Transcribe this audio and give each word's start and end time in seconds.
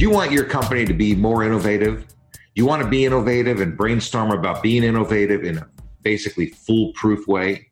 Do 0.00 0.06
you 0.06 0.12
want 0.12 0.32
your 0.32 0.46
company 0.46 0.86
to 0.86 0.94
be 0.94 1.14
more 1.14 1.44
innovative? 1.44 2.06
You 2.54 2.64
want 2.64 2.82
to 2.82 2.88
be 2.88 3.04
innovative 3.04 3.60
and 3.60 3.76
brainstorm 3.76 4.30
about 4.30 4.62
being 4.62 4.82
innovative 4.82 5.44
in 5.44 5.58
a 5.58 5.68
basically 6.00 6.46
foolproof 6.46 7.28
way? 7.28 7.68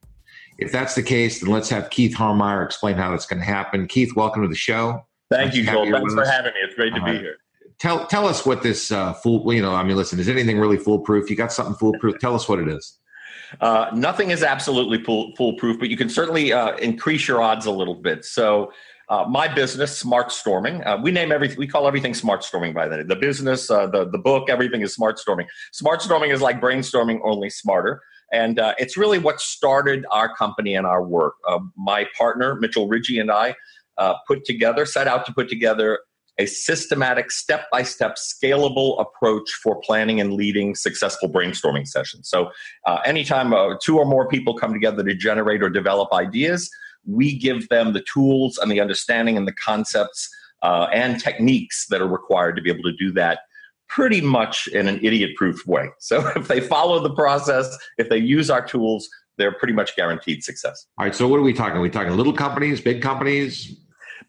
If 0.58 0.70
that's 0.70 0.94
the 0.94 1.02
case, 1.02 1.40
then 1.40 1.48
let's 1.48 1.70
have 1.70 1.88
Keith 1.88 2.14
Harmeyer 2.14 2.62
explain 2.66 2.96
how 2.96 3.12
that's 3.12 3.24
going 3.24 3.40
to 3.40 3.46
happen. 3.46 3.86
Keith, 3.86 4.14
welcome 4.14 4.42
to 4.42 4.48
the 4.48 4.54
show. 4.54 5.06
Thank 5.30 5.54
you, 5.54 5.64
Joel. 5.64 5.90
Thanks 5.90 6.12
for 6.12 6.26
having 6.26 6.52
me. 6.52 6.60
It's 6.64 6.74
great 6.74 6.94
to 6.96 7.02
be 7.02 7.16
here 7.16 7.38
tell 7.78 8.06
tell 8.08 8.26
us 8.26 8.44
what 8.44 8.62
this 8.62 8.92
uh, 8.92 9.14
fool. 9.14 9.50
You 9.54 9.62
know, 9.62 9.74
I 9.74 9.82
mean, 9.82 9.96
listen, 9.96 10.20
is 10.20 10.28
anything 10.28 10.58
really 10.58 10.76
foolproof? 10.76 11.30
You 11.30 11.36
got 11.36 11.50
something 11.50 11.76
foolproof? 11.76 12.18
tell 12.18 12.34
us 12.34 12.46
what 12.46 12.58
it 12.58 12.68
is. 12.68 12.98
Uh, 13.62 13.86
nothing 13.94 14.30
is 14.30 14.42
absolutely 14.42 15.02
fool, 15.02 15.32
foolproof, 15.34 15.78
but 15.78 15.88
you 15.88 15.96
can 15.96 16.10
certainly 16.10 16.52
uh, 16.52 16.76
increase 16.76 17.26
your 17.26 17.40
odds 17.40 17.64
a 17.64 17.70
little 17.70 17.94
bit. 17.94 18.26
So. 18.26 18.70
Uh, 19.08 19.24
my 19.26 19.48
business, 19.48 19.96
Smart 19.96 20.30
Storming. 20.30 20.84
Uh, 20.84 20.98
we 21.02 21.10
name 21.10 21.32
everything. 21.32 21.56
We 21.56 21.66
call 21.66 21.86
everything 21.88 22.12
Smart 22.12 22.44
Storming 22.44 22.74
by 22.74 22.88
the 22.88 23.04
The 23.04 23.16
business, 23.16 23.70
uh, 23.70 23.86
the 23.86 24.08
the 24.08 24.18
book, 24.18 24.50
everything 24.50 24.82
is 24.82 24.92
Smart 24.92 25.18
Storming. 25.18 25.46
Smart 25.72 26.02
Storming 26.02 26.30
is 26.30 26.42
like 26.42 26.60
brainstorming, 26.60 27.20
only 27.24 27.48
smarter. 27.48 28.02
And 28.32 28.58
uh, 28.58 28.74
it's 28.76 28.98
really 28.98 29.18
what 29.18 29.40
started 29.40 30.04
our 30.10 30.34
company 30.34 30.74
and 30.74 30.86
our 30.86 31.02
work. 31.02 31.34
Uh, 31.48 31.60
my 31.74 32.06
partner, 32.16 32.56
Mitchell 32.56 32.86
Rigie, 32.86 33.18
and 33.18 33.30
I 33.30 33.54
uh, 33.96 34.14
put 34.26 34.44
together, 34.44 34.84
set 34.84 35.08
out 35.08 35.24
to 35.24 35.32
put 35.32 35.48
together 35.48 36.00
a 36.38 36.44
systematic, 36.44 37.30
step 37.30 37.64
by 37.72 37.82
step, 37.82 38.16
scalable 38.16 39.00
approach 39.00 39.50
for 39.62 39.80
planning 39.80 40.20
and 40.20 40.34
leading 40.34 40.74
successful 40.74 41.28
brainstorming 41.28 41.88
sessions. 41.88 42.28
So, 42.28 42.50
uh, 42.86 42.98
anytime 43.06 43.54
two 43.82 43.98
or 43.98 44.04
more 44.04 44.28
people 44.28 44.54
come 44.54 44.74
together 44.74 45.02
to 45.02 45.14
generate 45.14 45.62
or 45.62 45.70
develop 45.70 46.12
ideas, 46.12 46.70
we 47.06 47.38
give 47.38 47.68
them 47.68 47.92
the 47.92 48.04
tools 48.12 48.58
and 48.58 48.70
the 48.70 48.80
understanding 48.80 49.36
and 49.36 49.46
the 49.46 49.52
concepts 49.52 50.28
uh, 50.62 50.88
and 50.92 51.20
techniques 51.20 51.86
that 51.88 52.00
are 52.00 52.08
required 52.08 52.56
to 52.56 52.62
be 52.62 52.70
able 52.70 52.82
to 52.82 52.96
do 52.96 53.12
that 53.12 53.40
pretty 53.88 54.20
much 54.20 54.68
in 54.68 54.86
an 54.86 54.98
idiot 55.02 55.30
proof 55.36 55.66
way. 55.66 55.88
So, 55.98 56.26
if 56.36 56.48
they 56.48 56.60
follow 56.60 57.00
the 57.00 57.14
process, 57.14 57.76
if 57.96 58.08
they 58.08 58.18
use 58.18 58.50
our 58.50 58.64
tools, 58.64 59.08
they're 59.36 59.52
pretty 59.52 59.74
much 59.74 59.96
guaranteed 59.96 60.44
success. 60.44 60.86
All 60.98 61.06
right. 61.06 61.14
So, 61.14 61.26
what 61.28 61.38
are 61.38 61.42
we 61.42 61.52
talking? 61.52 61.76
Are 61.76 61.80
we 61.80 61.90
talking 61.90 62.16
little 62.16 62.32
companies, 62.32 62.80
big 62.80 63.02
companies? 63.02 63.80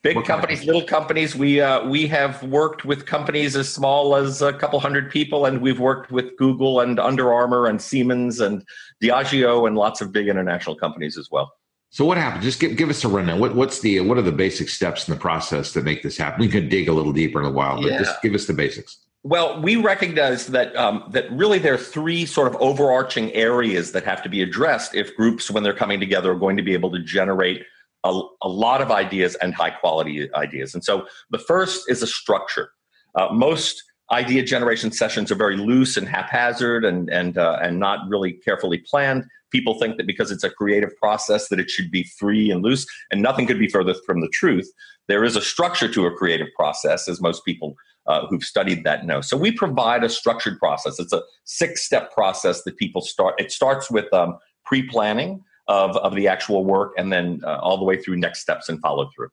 Big 0.02 0.16
what 0.16 0.26
companies, 0.26 0.64
little 0.64 0.84
companies. 0.84 1.36
We 1.36 1.60
uh, 1.60 1.86
we 1.90 2.08
have 2.08 2.42
worked 2.44 2.86
with 2.86 3.06
companies 3.06 3.58
as 3.58 3.68
small 3.68 4.16
as 4.16 4.42
a 4.42 4.54
couple 4.54 4.80
hundred 4.80 5.12
people, 5.12 5.46
and 5.46 5.60
we've 5.62 5.80
worked 5.80 6.10
with 6.10 6.38
Google 6.38 6.80
and 6.80 7.00
Under 7.00 7.34
Armour 7.34 7.66
and 7.66 7.82
Siemens 7.82 8.40
and 8.40 8.64
Diageo 9.04 9.68
and 9.68 9.76
lots 9.76 10.00
of 10.00 10.14
big 10.14 10.30
international 10.30 10.78
companies 10.78 11.18
as 11.18 11.28
well. 11.30 11.52
So 11.92 12.06
what 12.06 12.18
happened? 12.18 12.44
Just 12.44 12.60
give, 12.60 12.78
give 12.78 12.90
us 12.90 13.04
a 13.04 13.08
rundown. 13.08 13.40
What, 13.40 13.56
what's 13.56 13.80
the 13.80 14.00
what 14.02 14.18
are 14.18 14.24
the 14.24 14.32
basic 14.32 14.70
steps 14.70 15.08
in 15.08 15.14
the 15.14 15.20
process 15.20 15.74
that 15.74 15.84
make 15.84 16.04
this 16.04 16.18
happen? 16.18 16.40
We 16.40 16.48
could 16.48 16.70
dig 16.70 16.88
a 16.88 16.94
little 16.94 17.12
deeper 17.12 17.40
in 17.40 17.46
a 17.46 17.52
while, 17.52 17.82
but 17.82 17.92
yeah. 17.92 17.98
just 17.98 18.22
give 18.22 18.36
us 18.36 18.46
the 18.46 18.54
basics. 18.54 18.98
Well, 19.24 19.62
we 19.62 19.76
recognize 19.76 20.48
that 20.48 20.76
um, 20.78 21.04
that 21.12 21.30
really 21.32 21.60
there 21.60 21.74
are 21.74 21.78
three 21.78 22.26
sort 22.26 22.48
of 22.48 22.62
overarching 22.62 23.34
areas 23.34 23.92
that 23.92 24.06
have 24.06 24.24
to 24.24 24.30
be 24.30 24.42
addressed 24.42 24.96
if 24.96 25.16
groups, 25.16 25.52
when 25.52 25.64
they're 25.64 25.74
coming 25.74 26.00
together, 26.00 26.32
are 26.32 26.40
going 26.40 26.58
to 26.58 26.64
be 26.64 26.74
able 26.74 26.92
to 26.92 27.00
generate 27.00 27.64
a, 28.06 28.22
a 28.42 28.48
lot 28.48 28.82
of 28.82 28.92
ideas 28.92 29.36
and 29.36 29.54
high 29.54 29.72
quality 29.72 30.34
ideas. 30.36 30.74
And 30.74 30.84
so 30.84 31.06
the 31.32 31.40
first 31.40 31.90
is 31.90 32.02
a 32.02 32.08
structure. 32.08 32.72
Uh, 33.16 33.28
most 33.34 33.84
idea 34.12 34.44
generation 34.44 34.92
sessions 34.92 35.32
are 35.32 35.36
very 35.36 35.58
loose 35.58 35.98
and 35.98 36.08
haphazard 36.08 36.86
and 36.86 37.10
and 37.10 37.38
uh, 37.38 37.60
and 37.62 37.80
not 37.80 38.08
really 38.08 38.34
carefully 38.34 38.80
planned. 38.80 39.26
People 39.52 39.80
think 39.80 39.98
that 39.98 40.06
because 40.06 40.32
it's 40.32 40.44
a 40.44 40.50
creative 40.50 40.96
process 40.98 41.50
that 41.50 41.60
it 41.60 41.70
should 41.70 41.90
be 41.90 42.04
free 42.04 42.52
and 42.52 42.64
loose, 42.64 42.86
and 43.12 43.22
nothing 43.22 43.48
could 43.48 43.60
be 43.60 43.68
further 43.68 43.96
from 44.06 44.22
the 44.22 44.30
truth. 44.30 44.72
There 45.08 45.24
is 45.24 45.36
a 45.36 45.42
structure 45.42 45.92
to 45.92 46.06
a 46.06 46.12
creative 46.12 46.48
process, 46.56 47.08
as 47.08 47.20
most 47.20 47.44
people 47.44 47.76
uh, 48.06 48.28
who've 48.28 48.44
studied 48.44 48.84
that 48.84 49.06
know. 49.06 49.22
So 49.22 49.36
we 49.38 49.52
provide 49.52 50.04
a 50.04 50.10
structured 50.10 50.60
process. 50.60 51.00
It's 51.00 51.14
a 51.14 51.24
six-step 51.46 52.14
process 52.14 52.64
that 52.64 52.78
people 52.78 53.02
start. 53.02 53.40
It 53.40 53.52
starts 53.52 53.90
with 53.90 54.12
um, 54.14 54.38
pre-planning 54.66 55.44
of, 55.68 55.96
of 55.98 56.16
the 56.16 56.28
actual 56.28 56.66
work 56.66 56.94
and 56.98 57.12
then 57.14 57.42
uh, 57.44 57.58
all 57.58 57.78
the 57.78 57.86
way 57.86 58.02
through 58.02 58.18
next 58.18 58.42
steps 58.42 58.70
and 58.70 58.80
follow 58.82 59.10
through. 59.16 59.30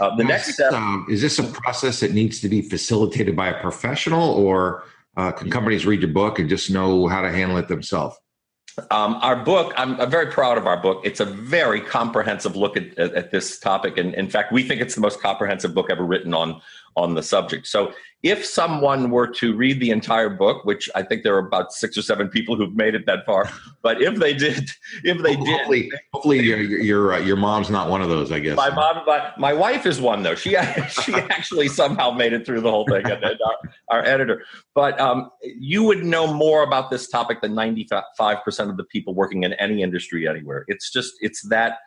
Uh, 0.00 0.14
the 0.16 0.24
now, 0.24 0.28
next 0.30 0.54
step 0.54 0.72
um, 0.72 1.06
is 1.08 1.20
this 1.22 1.38
a 1.38 1.44
process 1.44 2.00
that 2.00 2.12
needs 2.12 2.40
to 2.40 2.48
be 2.48 2.62
facilitated 2.62 3.34
by 3.34 3.48
a 3.48 3.60
professional, 3.60 4.30
or 4.30 4.84
uh, 5.16 5.32
can 5.32 5.50
companies 5.50 5.86
read 5.86 6.00
your 6.00 6.10
book 6.10 6.38
and 6.38 6.48
just 6.48 6.70
know 6.70 7.08
how 7.08 7.20
to 7.20 7.30
handle 7.30 7.56
it 7.56 7.68
themselves? 7.68 8.16
Um, 8.90 9.16
our 9.22 9.36
book, 9.36 9.72
I'm, 9.76 10.00
I'm, 10.00 10.10
very 10.10 10.26
proud 10.26 10.56
of 10.56 10.66
our 10.66 10.80
book. 10.80 11.00
It's 11.04 11.18
a 11.18 11.24
very 11.24 11.80
comprehensive 11.80 12.54
look 12.54 12.76
at, 12.76 12.96
at, 12.96 13.12
at, 13.14 13.30
this 13.32 13.58
topic. 13.58 13.98
And 13.98 14.14
in 14.14 14.30
fact, 14.30 14.52
we 14.52 14.62
think 14.62 14.80
it's 14.80 14.94
the 14.94 15.00
most 15.00 15.20
comprehensive 15.20 15.74
book 15.74 15.90
ever 15.90 16.04
written 16.04 16.32
on, 16.32 16.60
on 16.98 17.14
the 17.14 17.22
subject. 17.22 17.66
So 17.66 17.92
if 18.24 18.44
someone 18.44 19.10
were 19.10 19.28
to 19.28 19.54
read 19.54 19.78
the 19.78 19.90
entire 19.90 20.28
book, 20.28 20.64
which 20.64 20.90
I 20.96 21.02
think 21.02 21.22
there 21.22 21.36
are 21.36 21.46
about 21.46 21.72
six 21.72 21.96
or 21.96 22.02
seven 22.02 22.28
people 22.28 22.56
who've 22.56 22.74
made 22.74 22.96
it 22.96 23.06
that 23.06 23.24
far, 23.24 23.48
but 23.82 24.02
if 24.02 24.16
they 24.16 24.34
did, 24.34 24.70
if 25.04 25.22
they 25.22 25.34
hopefully, 25.34 25.82
did, 25.82 26.00
hopefully 26.12 26.40
your 26.40 26.58
your 26.58 27.14
uh, 27.14 27.18
your 27.18 27.36
mom's 27.36 27.70
not 27.70 27.88
one 27.88 28.02
of 28.02 28.08
those, 28.08 28.32
I 28.32 28.40
guess. 28.40 28.56
My 28.56 28.70
mom, 28.70 29.04
my, 29.06 29.32
my 29.38 29.52
wife 29.52 29.86
is 29.86 30.00
one 30.00 30.24
though. 30.24 30.34
She 30.34 30.50
she 31.04 31.14
actually 31.14 31.68
somehow 31.68 32.10
made 32.10 32.32
it 32.32 32.44
through 32.44 32.62
the 32.62 32.70
whole 32.70 32.86
thing, 32.86 33.08
and, 33.08 33.22
and 33.22 33.38
our, 33.44 33.98
our, 33.98 34.04
editor. 34.04 34.42
But 34.74 34.98
um, 35.00 35.30
you 35.42 35.84
would 35.84 36.04
know 36.04 36.32
more 36.32 36.64
about 36.64 36.90
this 36.90 37.08
topic 37.08 37.40
than 37.40 37.54
ninety 37.54 37.88
five 38.16 38.38
percent 38.44 38.70
of 38.70 38.76
the 38.76 38.84
people 38.84 39.14
working 39.14 39.44
in 39.44 39.52
any 39.54 39.82
industry 39.82 40.26
anywhere. 40.26 40.64
It's 40.66 40.90
just 40.90 41.14
it's 41.20 41.42
that 41.48 41.78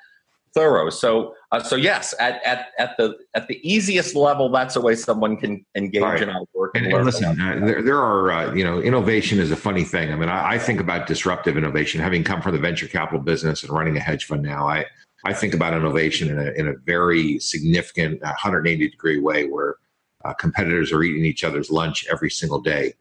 thorough. 0.54 0.90
So, 0.90 1.34
uh, 1.52 1.62
so 1.62 1.76
yes, 1.76 2.14
at, 2.20 2.42
at, 2.46 2.68
at 2.78 2.98
the 2.98 3.18
at 3.36 3.48
the 3.48 3.60
easiest 3.68 4.16
level, 4.16 4.50
that's 4.50 4.76
a 4.76 4.82
way 4.82 4.96
someone 4.96 5.38
can 5.38 5.66
engage 5.76 6.02
right. 6.02 6.22
in 6.22 6.30
our 6.30 6.44
work. 6.54 6.72
And, 6.76 6.88
and 6.88 7.06
listen, 7.06 7.40
uh, 7.40 7.66
there, 7.66 7.82
there 7.82 7.98
are 7.98 8.32
uh, 8.32 8.54
you 8.54 8.64
know, 8.64 8.80
innovation 8.82 9.40
is 9.40 9.52
a 9.52 9.56
funny 9.56 9.84
thing. 9.84 10.12
I 10.12 10.16
mean, 10.16 10.30
I, 10.30 10.52
I, 10.54 10.58
think 10.58 10.80
about 10.80 11.08
disruptive 11.08 11.58
innovation, 11.58 12.02
having 12.02 12.24
come 12.24 12.42
from 12.42 12.54
the 12.54 12.60
venture 12.60 12.88
capital 12.88 13.20
business 13.20 13.64
and 13.64 13.72
running 13.72 13.98
a 13.98 14.00
hedge 14.00 14.26
fund 14.26 14.42
now. 14.42 14.68
I 14.68 14.86
I 15.26 15.34
think 15.34 15.54
about 15.54 15.74
innovation 15.74 16.30
in 16.30 16.40
a 16.40 16.52
in 16.52 16.68
a 16.68 16.74
very 16.86 17.40
significant 17.40 18.22
180 18.22 18.90
degree 18.90 19.20
way, 19.20 19.48
where 19.48 19.76
uh, 20.26 20.34
competitors 20.34 20.92
are 20.92 21.04
eating 21.04 21.26
each 21.26 21.44
other's 21.44 21.72
lunch 21.72 22.06
every 22.12 22.30
single 22.30 22.62
day. 22.62 22.94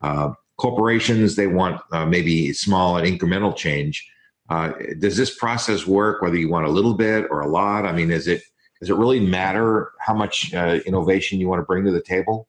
Uh, 0.00 0.30
corporations 0.58 1.36
they 1.36 1.46
want 1.46 1.80
uh, 1.92 2.04
maybe 2.04 2.52
small 2.52 2.96
and 2.96 3.06
incremental 3.06 3.56
change 3.56 4.08
uh, 4.48 4.72
does 4.98 5.16
this 5.16 5.34
process 5.36 5.86
work 5.86 6.22
whether 6.22 6.36
you 6.36 6.48
want 6.48 6.66
a 6.66 6.70
little 6.70 6.94
bit 6.94 7.26
or 7.30 7.40
a 7.40 7.48
lot? 7.48 7.84
I 7.84 7.92
mean, 7.92 8.10
is 8.10 8.26
it 8.26 8.42
does 8.80 8.90
it 8.90 8.96
really 8.96 9.20
matter 9.20 9.92
how 9.98 10.14
much 10.14 10.54
uh, 10.54 10.78
innovation 10.86 11.40
you 11.40 11.48
want 11.48 11.60
to 11.60 11.64
bring 11.64 11.84
to 11.84 11.90
the 11.90 12.02
table? 12.02 12.48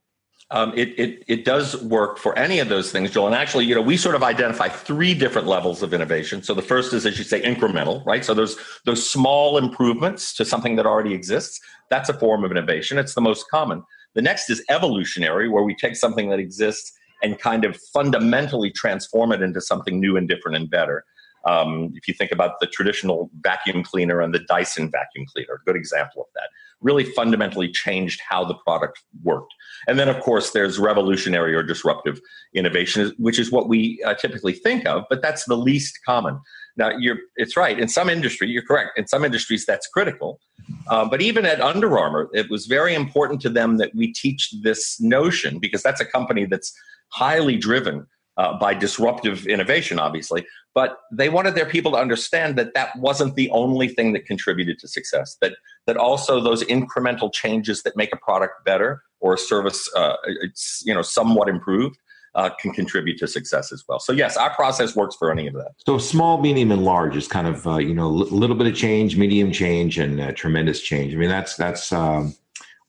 Um, 0.51 0.73
it, 0.75 0.99
it, 0.99 1.23
it 1.27 1.45
does 1.45 1.79
work 1.83 2.17
for 2.17 2.37
any 2.37 2.57
of 2.57 2.69
those 2.69 2.91
things, 2.91 3.11
Joel. 3.11 3.27
And 3.27 3.35
actually, 3.35 3.65
you 3.65 3.75
know, 3.75 3.81
we 3.81 3.97
sort 3.97 4.15
of 4.15 4.23
identify 4.23 4.67
three 4.67 5.13
different 5.13 5.47
levels 5.47 5.83
of 5.83 5.93
innovation. 5.93 6.41
So 6.41 6.55
the 6.55 6.63
first 6.63 6.91
is, 6.91 7.05
as 7.05 7.19
you 7.19 7.23
say, 7.23 7.39
incremental, 7.41 8.03
right? 8.05 8.25
So 8.25 8.33
those 8.33 8.57
those 8.85 9.07
small 9.07 9.57
improvements 9.57 10.33
to 10.35 10.45
something 10.45 10.75
that 10.77 10.87
already 10.87 11.13
exists. 11.13 11.59
That's 11.89 12.09
a 12.09 12.13
form 12.13 12.43
of 12.43 12.51
innovation. 12.51 12.97
It's 12.97 13.13
the 13.13 13.21
most 13.21 13.45
common. 13.49 13.83
The 14.15 14.23
next 14.23 14.49
is 14.49 14.63
evolutionary, 14.69 15.49
where 15.49 15.63
we 15.63 15.75
take 15.75 15.95
something 15.95 16.29
that 16.29 16.39
exists 16.39 16.91
and 17.21 17.37
kind 17.37 17.63
of 17.63 17.77
fundamentally 17.93 18.71
transform 18.71 19.31
it 19.31 19.41
into 19.41 19.61
something 19.61 19.99
new 19.99 20.17
and 20.17 20.27
different 20.27 20.57
and 20.57 20.69
better. 20.69 21.05
Um, 21.45 21.93
if 21.95 22.07
you 22.07 22.13
think 22.13 22.31
about 22.31 22.59
the 22.59 22.67
traditional 22.67 23.29
vacuum 23.41 23.83
cleaner 23.83 24.21
and 24.21 24.33
the 24.33 24.39
Dyson 24.39 24.91
vacuum 24.91 25.25
cleaner, 25.33 25.53
a 25.53 25.65
good 25.65 25.75
example 25.75 26.23
of 26.23 26.27
that, 26.35 26.49
really 26.81 27.03
fundamentally 27.03 27.69
changed 27.69 28.21
how 28.27 28.45
the 28.45 28.55
product 28.55 29.03
worked. 29.23 29.53
And 29.87 29.99
then, 29.99 30.07
of 30.07 30.19
course, 30.21 30.51
there's 30.51 30.79
revolutionary 30.79 31.53
or 31.53 31.63
disruptive 31.63 32.21
innovation, 32.53 33.13
which 33.17 33.39
is 33.39 33.51
what 33.51 33.67
we 33.67 34.01
uh, 34.05 34.13
typically 34.13 34.53
think 34.53 34.85
of, 34.85 35.03
but 35.09 35.21
that's 35.21 35.45
the 35.45 35.57
least 35.57 35.99
common. 36.05 36.39
Now, 36.77 36.91
you're, 36.97 37.17
it's 37.35 37.57
right. 37.57 37.77
In 37.77 37.89
some 37.89 38.09
industry, 38.09 38.47
you're 38.47 38.63
correct. 38.63 38.97
In 38.97 39.07
some 39.07 39.25
industries, 39.25 39.65
that's 39.65 39.87
critical. 39.87 40.39
Uh, 40.87 41.05
but 41.05 41.21
even 41.21 41.45
at 41.45 41.59
Under 41.59 41.97
Armour, 41.97 42.29
it 42.33 42.49
was 42.49 42.65
very 42.65 42.95
important 42.95 43.41
to 43.41 43.49
them 43.49 43.77
that 43.77 43.93
we 43.93 44.13
teach 44.13 44.53
this 44.61 44.99
notion 45.01 45.59
because 45.59 45.83
that's 45.83 45.99
a 45.99 46.05
company 46.05 46.45
that's 46.45 46.73
highly 47.09 47.57
driven 47.57 48.07
uh, 48.39 48.57
by 48.57 48.73
disruptive 48.73 49.45
innovation, 49.47 49.99
obviously. 49.99 50.45
But 50.73 50.97
they 51.11 51.27
wanted 51.27 51.55
their 51.55 51.65
people 51.65 51.91
to 51.91 51.97
understand 51.97 52.57
that 52.57 52.73
that 52.73 52.95
wasn't 52.97 53.35
the 53.35 53.49
only 53.49 53.89
thing 53.89 54.13
that 54.13 54.25
contributed 54.25 54.79
to 54.79 54.87
success. 54.87 55.37
That 55.41 55.53
that 55.87 55.97
also 55.97 56.39
those 56.39 56.63
incremental 56.63 57.33
changes 57.33 57.83
that 57.83 57.97
make 57.97 58.13
a 58.13 58.17
product 58.17 58.63
better 58.63 59.03
or 59.19 59.33
a 59.33 59.37
service, 59.37 59.89
uh, 59.93 60.15
it's 60.23 60.81
you 60.85 60.93
know 60.93 61.01
somewhat 61.01 61.49
improved. 61.49 61.97
Uh, 62.35 62.47
can 62.61 62.71
contribute 62.71 63.17
to 63.17 63.27
success 63.27 63.71
as 63.71 63.83
well. 63.89 63.99
So 63.99 64.13
yes, 64.13 64.37
our 64.37 64.51
process 64.51 64.95
works 64.95 65.15
for 65.15 65.31
any 65.31 65.47
of 65.47 65.55
that. 65.55 65.71
So 65.87 65.97
small, 65.97 66.39
medium, 66.39 66.71
and 66.71 66.85
large 66.85 67.17
is 67.17 67.27
kind 67.27 67.47
of 67.47 67.65
uh, 67.65 67.77
you 67.77 67.95
know 67.95 68.05
a 68.05 68.37
little 68.41 68.55
bit 68.55 68.67
of 68.67 68.75
change, 68.75 69.17
medium 69.17 69.51
change, 69.51 69.97
and 69.97 70.21
uh, 70.21 70.31
tremendous 70.33 70.79
change. 70.79 71.13
I 71.13 71.17
mean 71.17 71.29
that's 71.29 71.55
that's 71.55 71.91
um, 71.91 72.35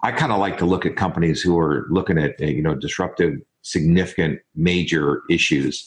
I 0.02 0.12
kind 0.12 0.30
of 0.30 0.38
like 0.38 0.58
to 0.58 0.66
look 0.66 0.86
at 0.86 0.96
companies 0.96 1.40
who 1.40 1.58
are 1.58 1.86
looking 1.90 2.18
at 2.18 2.40
uh, 2.40 2.44
you 2.44 2.62
know 2.62 2.74
disruptive, 2.74 3.40
significant, 3.62 4.40
major 4.54 5.22
issues. 5.30 5.86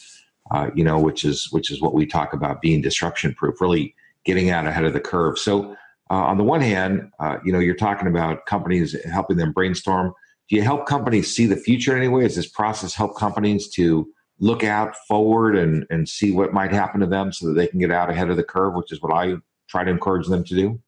Uh, 0.52 0.70
you 0.76 0.84
know, 0.84 1.00
which 1.00 1.24
is 1.24 1.48
which 1.52 1.72
is 1.72 1.82
what 1.82 1.94
we 1.94 2.06
talk 2.06 2.34
about 2.34 2.62
being 2.62 2.82
disruption 2.82 3.34
proof, 3.34 3.62
really 3.62 3.96
getting 4.26 4.50
out 4.50 4.68
ahead 4.68 4.84
of 4.84 4.92
the 4.92 5.00
curve. 5.00 5.40
So 5.40 5.72
uh, 6.12 6.16
on 6.16 6.38
the 6.38 6.44
one 6.44 6.62
hand, 6.62 7.10
uh, 7.20 7.38
you 7.46 7.52
know, 7.52 7.60
you're 7.60 7.76
talking 7.76 8.08
about 8.08 8.46
companies 8.46 8.96
helping 9.06 9.38
them 9.38 9.54
brainstorm. 9.54 10.14
Do 10.50 10.58
you 10.58 10.62
help 10.62 10.86
companies 10.86 11.34
see 11.34 11.46
the 11.46 11.56
future 11.56 11.96
anyway? 11.96 12.24
Does 12.24 12.36
this 12.36 12.50
process 12.50 12.94
help 12.94 13.18
companies 13.18 13.70
to 13.76 14.06
look 14.40 14.64
out 14.64 14.96
forward 15.08 15.56
and 15.56 15.86
and 15.90 16.08
see 16.10 16.32
what 16.32 16.54
might 16.54 16.72
happen 16.72 17.00
to 17.00 17.08
them 17.08 17.32
so 17.32 17.48
that 17.48 17.54
they 17.54 17.68
can 17.68 17.80
get 17.80 17.92
out 17.92 18.10
ahead 18.10 18.30
of 18.30 18.38
the 18.38 18.44
curve, 18.44 18.76
which 18.76 18.92
is 18.92 19.02
what 19.02 19.14
I 19.14 19.36
try 19.70 19.84
to 19.84 19.92
encourage 19.92 20.28
them 20.28 20.44
to 20.44 20.56
do? 20.56 20.80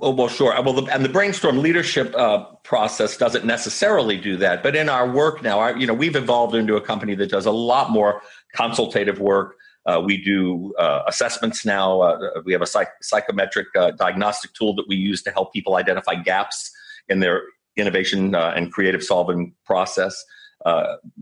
Oh, 0.00 0.10
well, 0.10 0.28
sure. 0.28 0.60
Well, 0.62 0.74
the, 0.74 0.92
and 0.92 1.02
the 1.02 1.08
brainstorm 1.08 1.62
leadership 1.62 2.14
uh, 2.14 2.44
process 2.64 3.16
doesn't 3.16 3.46
necessarily 3.46 4.18
do 4.18 4.36
that. 4.36 4.62
But 4.62 4.76
in 4.76 4.90
our 4.90 5.10
work 5.10 5.42
now, 5.42 5.58
our, 5.58 5.76
you 5.76 5.86
know, 5.86 5.94
we've 5.94 6.16
evolved 6.16 6.54
into 6.54 6.76
a 6.76 6.82
company 6.82 7.14
that 7.14 7.30
does 7.30 7.46
a 7.46 7.50
lot 7.50 7.90
more 7.90 8.20
consultative 8.54 9.20
work. 9.20 9.56
Uh, 9.86 10.02
we 10.04 10.22
do 10.22 10.74
uh, 10.78 11.02
assessments 11.06 11.64
now. 11.64 12.02
Uh, 12.02 12.42
we 12.44 12.52
have 12.52 12.60
a 12.60 12.66
psych- 12.66 12.92
psychometric 13.00 13.68
uh, 13.74 13.92
diagnostic 13.92 14.52
tool 14.52 14.74
that 14.74 14.84
we 14.86 14.96
use 14.96 15.22
to 15.22 15.30
help 15.30 15.50
people 15.54 15.76
identify 15.76 16.14
gaps 16.14 16.70
in 17.08 17.20
their 17.20 17.42
innovation 17.76 18.34
uh, 18.34 18.52
and 18.54 18.70
creative 18.72 19.02
solving 19.02 19.54
process. 19.64 20.22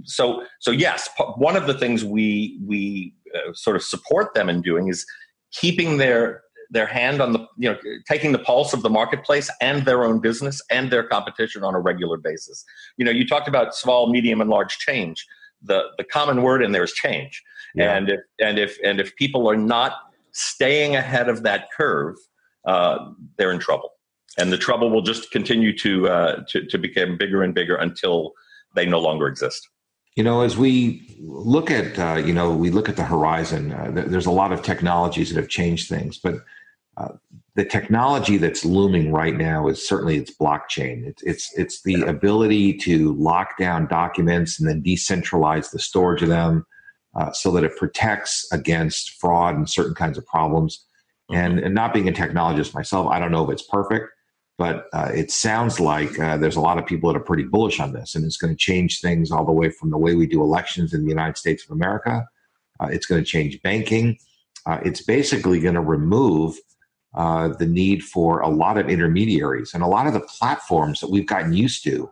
so, 0.02 0.44
so 0.58 0.72
yes, 0.72 1.08
one 1.36 1.54
of 1.54 1.68
the 1.68 1.74
things 1.74 2.04
we 2.04 2.58
we 2.66 3.14
sort 3.52 3.76
of 3.76 3.84
support 3.84 4.34
them 4.34 4.48
in 4.48 4.62
doing 4.62 4.88
is 4.88 5.06
keeping 5.52 5.98
their 5.98 6.42
their 6.70 6.86
hand 6.86 7.20
on 7.20 7.32
the 7.32 7.40
you 7.56 7.70
know 7.70 7.78
taking 8.06 8.32
the 8.32 8.38
pulse 8.38 8.72
of 8.72 8.82
the 8.82 8.90
marketplace 8.90 9.50
and 9.60 9.84
their 9.84 10.04
own 10.04 10.20
business 10.20 10.60
and 10.70 10.90
their 10.90 11.02
competition 11.02 11.64
on 11.64 11.74
a 11.74 11.80
regular 11.80 12.16
basis. 12.16 12.64
You 12.96 13.04
know 13.04 13.10
you 13.10 13.26
talked 13.26 13.48
about 13.48 13.74
small 13.74 14.10
medium 14.10 14.40
and 14.40 14.50
large 14.50 14.78
change. 14.78 15.26
The 15.62 15.84
the 15.96 16.04
common 16.04 16.42
word 16.42 16.62
in 16.62 16.72
there 16.72 16.84
is 16.84 16.92
change. 16.92 17.42
Yeah. 17.74 17.96
and 17.96 18.08
if 18.08 18.20
and 18.40 18.58
if 18.58 18.78
and 18.82 19.00
if 19.00 19.14
people 19.16 19.48
are 19.48 19.56
not 19.56 19.92
staying 20.32 20.96
ahead 20.96 21.28
of 21.28 21.42
that 21.42 21.68
curve 21.76 22.16
uh, 22.68 23.10
they're 23.36 23.50
in 23.50 23.58
trouble. 23.58 23.92
And 24.38 24.52
the 24.52 24.58
trouble 24.58 24.90
will 24.90 25.02
just 25.02 25.30
continue 25.30 25.76
to 25.78 26.08
uh, 26.08 26.42
to, 26.48 26.64
to 26.66 26.78
become 26.78 27.16
bigger 27.16 27.42
and 27.42 27.54
bigger 27.54 27.74
until 27.76 28.32
they 28.74 28.86
no 28.86 29.00
longer 29.00 29.26
exist. 29.26 29.68
You 30.14 30.24
know, 30.24 30.42
as 30.42 30.56
we 30.56 31.16
look 31.20 31.70
at, 31.70 31.98
uh, 31.98 32.20
you 32.24 32.32
know, 32.32 32.52
we 32.52 32.70
look 32.70 32.88
at 32.88 32.96
the 32.96 33.04
horizon, 33.04 33.72
uh, 33.72 33.92
th- 33.92 34.06
there's 34.08 34.26
a 34.26 34.32
lot 34.32 34.52
of 34.52 34.62
technologies 34.62 35.32
that 35.32 35.40
have 35.40 35.48
changed 35.48 35.88
things, 35.88 36.18
but 36.18 36.34
uh, 36.98 37.14
the 37.54 37.64
technology 37.64 38.36
that's 38.36 38.64
looming 38.64 39.10
right 39.10 39.36
now 39.36 39.68
is 39.68 39.86
certainly 39.86 40.16
it's 40.16 40.36
blockchain. 40.36 41.06
It's 41.06 41.22
it's, 41.22 41.58
it's 41.58 41.82
the 41.82 42.02
ability 42.02 42.74
to 42.78 43.14
lock 43.14 43.56
down 43.58 43.88
documents 43.88 44.60
and 44.60 44.68
then 44.68 44.82
decentralize 44.82 45.70
the 45.70 45.78
storage 45.78 46.22
of 46.22 46.28
them 46.28 46.66
uh, 47.16 47.32
so 47.32 47.50
that 47.52 47.64
it 47.64 47.76
protects 47.76 48.46
against 48.52 49.20
fraud 49.20 49.56
and 49.56 49.68
certain 49.68 49.94
kinds 49.94 50.18
of 50.18 50.26
problems. 50.26 50.84
Mm-hmm. 51.30 51.40
And, 51.40 51.58
and 51.60 51.74
not 51.74 51.92
being 51.94 52.08
a 52.08 52.12
technologist 52.12 52.74
myself, 52.74 53.08
I 53.08 53.18
don't 53.18 53.32
know 53.32 53.44
if 53.44 53.50
it's 53.50 53.66
perfect, 53.66 54.08
but 54.56 54.86
uh, 54.92 55.10
it 55.14 55.30
sounds 55.30 55.80
like 55.80 56.18
uh, 56.18 56.36
there's 56.36 56.56
a 56.56 56.60
lot 56.60 56.78
of 56.78 56.86
people 56.86 57.12
that 57.12 57.18
are 57.18 57.24
pretty 57.24 57.44
bullish 57.44 57.80
on 57.80 57.92
this, 57.92 58.14
and 58.14 58.24
it's 58.24 58.36
going 58.36 58.52
to 58.52 58.58
change 58.58 59.00
things 59.00 59.30
all 59.30 59.44
the 59.44 59.52
way 59.52 59.70
from 59.70 59.90
the 59.90 59.98
way 59.98 60.14
we 60.14 60.26
do 60.26 60.42
elections 60.42 60.94
in 60.94 61.02
the 61.02 61.10
United 61.10 61.36
States 61.36 61.64
of 61.64 61.70
America. 61.70 62.26
Uh, 62.80 62.86
it's 62.86 63.06
going 63.06 63.22
to 63.22 63.28
change 63.28 63.60
banking. 63.62 64.16
Uh, 64.66 64.78
it's 64.84 65.02
basically 65.02 65.60
going 65.60 65.74
to 65.74 65.80
remove 65.80 66.56
uh, 67.14 67.48
the 67.48 67.66
need 67.66 68.04
for 68.04 68.40
a 68.40 68.48
lot 68.48 68.78
of 68.78 68.88
intermediaries 68.88 69.72
and 69.74 69.82
a 69.82 69.86
lot 69.86 70.06
of 70.06 70.12
the 70.12 70.20
platforms 70.20 71.00
that 71.00 71.10
we've 71.10 71.26
gotten 71.26 71.52
used 71.52 71.82
to. 71.84 72.10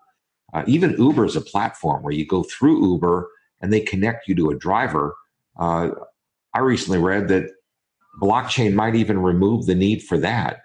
Uh, 0.55 0.63
even 0.67 0.97
Uber 0.99 1.25
is 1.25 1.37
a 1.37 1.41
platform 1.41 2.03
where 2.03 2.15
you 2.15 2.27
go 2.27 2.43
through 2.45 2.93
Uber 2.93 3.29
and 3.61 3.73
they 3.73 3.81
connect 3.81 4.27
you 4.29 4.35
to 4.35 4.51
a 4.51 4.55
driver. 4.55 5.15
I 5.59 6.61
recently 6.61 6.99
read 6.99 7.29
that 7.29 7.51
blockchain 8.21 8.73
might 8.73 8.95
even 8.95 9.19
remove 9.19 9.67
the 9.67 9.75
need 9.75 10.03
for 10.03 10.19
that. 10.19 10.63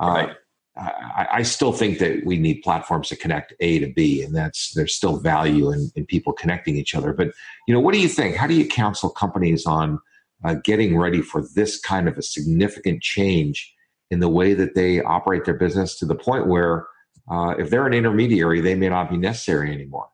Right. 0.00 0.36
I, 0.76 1.26
I, 1.32 1.42
still 1.42 1.72
think 1.72 1.98
that 1.98 2.24
we 2.24 2.38
need 2.38 2.62
platforms 2.62 3.08
to 3.10 3.16
connect 3.16 3.52
A 3.60 3.78
to 3.80 3.92
B, 3.92 4.22
and 4.22 4.34
that's 4.34 4.72
there's 4.72 4.94
still 4.94 5.18
value 5.18 5.70
in, 5.70 5.90
in 5.96 6.06
people 6.06 6.32
connecting 6.32 6.76
each 6.76 6.94
other. 6.94 7.12
But 7.12 7.32
you 7.68 7.74
know, 7.74 7.80
what 7.80 7.92
do 7.92 8.00
you 8.00 8.08
think? 8.08 8.36
How 8.36 8.46
do 8.46 8.54
you 8.54 8.66
counsel 8.66 9.10
companies 9.10 9.66
on 9.66 10.00
uh, 10.44 10.54
getting 10.64 10.98
ready 10.98 11.22
for 11.22 11.44
this 11.54 11.80
kind 11.80 12.08
of 12.08 12.16
a 12.18 12.22
significant 12.22 13.02
change 13.02 13.74
in 14.10 14.20
the 14.20 14.28
way 14.28 14.54
that 14.54 14.74
they 14.74 15.00
operate 15.02 15.44
their 15.44 15.54
business 15.54 15.98
to 15.98 16.06
the 16.06 16.14
point 16.14 16.46
where, 16.46 16.86
uh, 17.30 17.54
if 17.58 17.70
they're 17.70 17.86
an 17.86 17.94
intermediary, 17.94 18.60
they 18.60 18.74
may 18.74 18.88
not 18.88 19.10
be 19.10 19.16
necessary 19.16 19.72
anymore? 19.72 20.08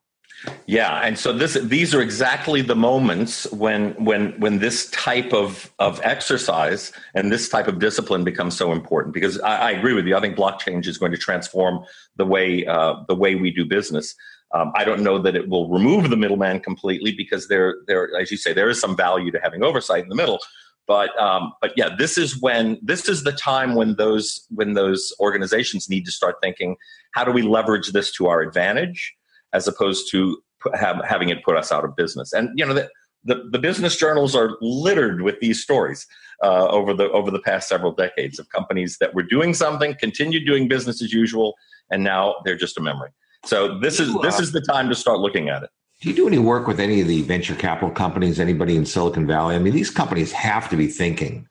Yeah, 0.67 1.01
and 1.01 1.19
so 1.19 1.33
this 1.33 1.55
these 1.55 1.93
are 1.93 2.01
exactly 2.01 2.61
the 2.61 2.75
moments 2.75 3.51
when 3.51 3.91
when 4.03 4.39
when 4.39 4.59
this 4.59 4.89
type 4.91 5.33
of 5.33 5.69
of 5.79 5.99
exercise 6.01 6.93
and 7.13 7.29
this 7.29 7.49
type 7.49 7.67
of 7.67 7.79
discipline 7.79 8.23
becomes 8.23 8.55
so 8.55 8.71
important. 8.71 9.13
Because 9.13 9.39
I, 9.41 9.57
I 9.57 9.71
agree 9.71 9.93
with 9.93 10.07
you. 10.07 10.15
I 10.15 10.21
think 10.21 10.37
blockchain 10.37 10.85
is 10.87 10.97
going 10.97 11.11
to 11.11 11.17
transform 11.17 11.83
the 12.15 12.25
way 12.25 12.65
uh, 12.65 13.03
the 13.09 13.15
way 13.15 13.35
we 13.35 13.51
do 13.51 13.65
business. 13.65 14.15
Um, 14.51 14.71
I 14.75 14.83
don't 14.83 15.01
know 15.01 15.19
that 15.19 15.35
it 15.35 15.47
will 15.47 15.69
remove 15.69 16.09
the 16.09 16.17
middleman 16.17 16.59
completely 16.59 17.13
because 17.15 17.47
there 17.47 17.77
there 17.87 18.09
as 18.19 18.31
you 18.31 18.37
say 18.37 18.53
there 18.53 18.69
is 18.69 18.79
some 18.79 18.95
value 18.95 19.31
to 19.31 19.39
having 19.41 19.63
oversight 19.63 20.03
in 20.03 20.09
the 20.09 20.15
middle. 20.15 20.39
But 20.87 21.17
um, 21.21 21.53
but 21.61 21.71
yeah, 21.75 21.89
this 21.95 22.17
is 22.17 22.41
when 22.41 22.79
this 22.81 23.07
is 23.07 23.23
the 23.23 23.31
time 23.31 23.75
when 23.75 23.95
those 23.95 24.47
when 24.49 24.73
those 24.73 25.13
organizations 25.19 25.87
need 25.87 26.03
to 26.05 26.11
start 26.11 26.37
thinking 26.41 26.77
how 27.11 27.23
do 27.23 27.31
we 27.31 27.43
leverage 27.43 27.91
this 27.91 28.11
to 28.13 28.27
our 28.27 28.41
advantage 28.41 29.15
as 29.53 29.67
opposed 29.67 30.09
to 30.11 30.41
have, 30.73 31.01
having 31.07 31.29
it 31.29 31.43
put 31.43 31.55
us 31.55 31.71
out 31.71 31.85
of 31.85 31.95
business. 31.95 32.33
And 32.33 32.49
you 32.55 32.65
know 32.65 32.73
the, 32.73 32.89
the, 33.23 33.49
the 33.51 33.59
business 33.59 33.95
journals 33.95 34.35
are 34.35 34.57
littered 34.61 35.21
with 35.21 35.39
these 35.39 35.61
stories 35.61 36.07
uh, 36.43 36.67
over 36.67 36.93
the 36.93 37.09
over 37.11 37.31
the 37.31 37.39
past 37.39 37.67
several 37.67 37.91
decades 37.91 38.39
of 38.39 38.49
companies 38.49 38.97
that 38.99 39.13
were 39.13 39.23
doing 39.23 39.53
something, 39.53 39.95
continued 39.99 40.45
doing 40.45 40.67
business 40.67 41.01
as 41.01 41.13
usual, 41.13 41.55
and 41.91 42.03
now 42.03 42.35
they're 42.45 42.57
just 42.57 42.77
a 42.77 42.81
memory. 42.81 43.09
So 43.45 43.79
this 43.79 43.99
is 43.99 44.13
this 44.21 44.39
is 44.39 44.51
the 44.51 44.61
time 44.61 44.89
to 44.89 44.95
start 44.95 45.19
looking 45.19 45.49
at 45.49 45.63
it. 45.63 45.69
Do 46.01 46.09
you 46.09 46.15
do 46.15 46.27
any 46.27 46.39
work 46.39 46.67
with 46.67 46.79
any 46.79 47.01
of 47.01 47.07
the 47.07 47.21
venture 47.23 47.55
capital 47.55 47.91
companies? 47.91 48.39
Anybody 48.39 48.75
in 48.75 48.85
Silicon 48.85 49.27
Valley? 49.27 49.55
I 49.55 49.59
mean, 49.59 49.73
these 49.73 49.91
companies 49.91 50.31
have 50.31 50.69
to 50.69 50.77
be 50.77 50.87
thinking 50.87 51.47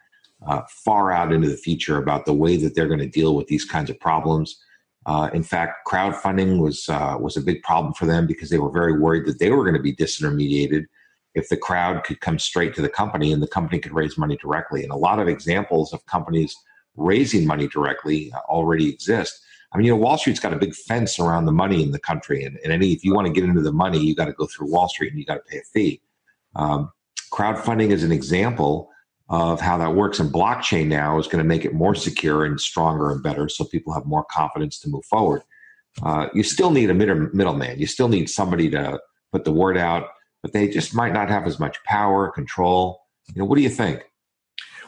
uh, 0.47 0.63
far 0.85 1.13
out 1.13 1.33
into 1.33 1.49
the 1.49 1.57
future 1.57 1.99
about 1.99 2.25
the 2.25 2.33
way 2.33 2.57
that 2.57 2.75
they're 2.75 2.87
going 2.87 3.01
to 3.01 3.09
deal 3.09 3.35
with 3.35 3.47
these 3.49 3.65
kinds 3.65 3.91
of 3.91 4.01
problems. 4.01 4.59
Uh, 5.07 5.31
in 5.33 5.43
fact, 5.43 5.87
crowdfunding 5.87 6.61
was 6.61 6.89
uh, 6.89 7.17
was 7.19 7.37
a 7.37 7.41
big 7.41 7.63
problem 7.63 7.95
for 7.95 8.07
them 8.07 8.27
because 8.27 8.51
they 8.51 8.59
were 8.59 8.71
very 8.71 8.99
worried 8.99 9.27
that 9.27 9.39
they 9.39 9.51
were 9.51 9.65
going 9.65 9.77
to 9.77 9.83
be 9.83 9.95
disintermediated 9.95 10.85
if 11.35 11.49
the 11.49 11.57
crowd 11.57 12.05
could 12.05 12.21
come 12.21 12.39
straight 12.39 12.75
to 12.75 12.83
the 12.83 12.89
company 12.89 13.33
and 13.33 13.43
the 13.43 13.49
company 13.49 13.79
could 13.79 13.95
raise 13.95 14.19
money 14.19 14.37
directly. 14.37 14.83
And 14.83 14.93
a 14.93 14.97
lot 14.97 15.19
of 15.19 15.29
examples 15.29 15.93
of 15.93 16.05
companies 16.07 16.55
raising 16.97 17.47
money 17.47 17.69
directly 17.69 18.33
uh, 18.33 18.41
already 18.49 18.89
exist. 18.89 19.41
I 19.73 19.77
mean, 19.77 19.87
you 19.87 19.93
know, 19.93 19.99
Wall 19.99 20.17
Street's 20.17 20.41
got 20.41 20.55
a 20.55 20.57
big 20.57 20.75
fence 20.75 21.19
around 21.19 21.45
the 21.45 21.53
money 21.53 21.83
in 21.83 21.91
the 21.91 21.99
country, 21.99 22.43
and, 22.45 22.59
and 22.65 22.73
any 22.73 22.93
if 22.93 23.05
you 23.05 23.15
want 23.15 23.27
to 23.27 23.33
get 23.33 23.45
into 23.45 23.61
the 23.61 23.73
money, 23.73 23.99
you 23.99 24.15
got 24.15 24.27
to 24.27 24.33
go 24.33 24.47
through 24.47 24.71
Wall 24.71 24.89
Street 24.89 25.11
and 25.11 25.19
you 25.19 25.27
got 25.27 25.35
to 25.35 25.43
pay 25.49 25.59
a 25.59 25.63
fee. 25.63 26.01
Um, 26.57 26.91
crowdfunding 27.33 27.91
is 27.91 28.03
an 28.03 28.13
example 28.13 28.91
of 29.29 29.61
how 29.61 29.77
that 29.77 29.95
works, 29.95 30.21
and 30.21 30.33
blockchain 30.33 30.87
now 30.87 31.19
is 31.19 31.27
going 31.27 31.43
to 31.43 31.49
make 31.49 31.67
it 31.67 31.75
more 31.75 31.95
secure 31.95 32.47
and 32.47 32.59
stronger 32.59 33.11
and 33.11 33.23
better, 33.23 33.49
so 33.49 33.65
people 33.65 33.93
have 33.93 34.07
more 34.07 34.25
confidence 34.31 34.79
to 34.81 34.89
move 34.89 35.05
forward. 35.05 35.43
Uh, 36.03 36.29
you 36.33 36.43
still 36.43 36.71
need 36.71 36.89
a 36.91 36.95
middle 36.95 37.29
middleman. 37.35 37.79
You 37.79 37.87
still 37.87 38.09
need 38.09 38.31
somebody 38.31 38.71
to 38.71 38.99
put 39.33 39.45
the 39.45 39.53
word 39.53 39.77
out, 39.77 40.09
but 40.43 40.53
they 40.53 40.69
just 40.69 40.95
might 40.95 41.13
not 41.13 41.29
have 41.29 41.47
as 41.47 41.59
much 41.59 41.77
power, 41.85 42.31
control. 42.31 43.01
You 43.35 43.41
know, 43.41 43.45
what 43.45 43.57
do 43.57 43.63
you 43.63 43.69
think? 43.69 44.05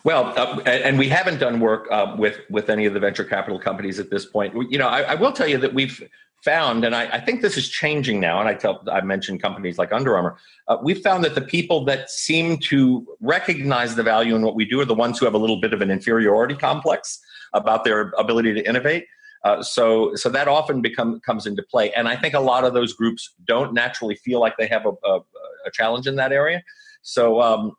Well, 0.04 0.32
uh, 0.36 0.60
and 0.66 0.98
we 0.98 1.08
haven't 1.08 1.38
done 1.38 1.60
work 1.60 1.86
uh, 1.90 2.14
with 2.18 2.40
with 2.48 2.70
any 2.70 2.86
of 2.86 2.94
the 2.94 3.00
venture 3.00 3.24
capital 3.24 3.58
companies 3.58 3.98
at 3.98 4.10
this 4.10 4.24
point. 4.24 4.54
You 4.70 4.78
know, 4.78 4.88
I, 4.88 5.02
I 5.02 5.14
will 5.14 5.32
tell 5.32 5.48
you 5.48 5.58
that 5.58 5.74
we've 5.74 6.02
found, 6.42 6.84
and 6.84 6.96
I, 6.96 7.04
I, 7.06 7.20
think 7.20 7.42
this 7.42 7.58
is 7.58 7.68
changing 7.68 8.18
now. 8.18 8.40
And 8.40 8.48
I 8.48 8.54
tell 8.54 8.82
I 8.90 9.02
mentioned 9.02 9.42
companies 9.42 9.76
like 9.78 9.92
Under 9.92 10.16
Armour. 10.16 10.38
Uh, 10.68 10.78
we've 10.82 11.00
found 11.02 11.22
that 11.24 11.34
the 11.34 11.42
people 11.42 11.84
that 11.84 12.10
seem 12.10 12.56
to 12.58 13.06
recognize 13.20 13.94
the 13.94 14.02
value 14.02 14.34
in 14.34 14.42
what 14.42 14.54
we 14.54 14.64
do 14.64 14.80
are 14.80 14.86
the 14.86 14.94
ones 14.94 15.18
who 15.18 15.26
have 15.26 15.34
a 15.34 15.38
little 15.38 15.60
bit 15.60 15.74
of 15.74 15.82
an 15.82 15.90
inferiority 15.90 16.54
complex 16.54 17.20
about 17.52 17.84
their 17.84 18.12
ability 18.16 18.54
to 18.54 18.66
innovate. 18.66 19.04
Uh, 19.44 19.62
so, 19.62 20.14
so 20.14 20.28
that 20.28 20.48
often 20.48 20.80
become 20.82 21.20
comes 21.20 21.46
into 21.46 21.62
play, 21.62 21.92
and 21.92 22.08
I 22.08 22.16
think 22.16 22.34
a 22.34 22.40
lot 22.40 22.64
of 22.64 22.74
those 22.74 22.92
groups 22.92 23.34
don't 23.44 23.72
naturally 23.72 24.14
feel 24.14 24.40
like 24.40 24.56
they 24.58 24.66
have 24.66 24.86
a, 24.86 24.92
a, 25.06 25.20
a 25.66 25.70
challenge 25.72 26.06
in 26.06 26.16
that 26.16 26.32
area. 26.32 26.62
So, 27.02 27.40
um, 27.40 27.72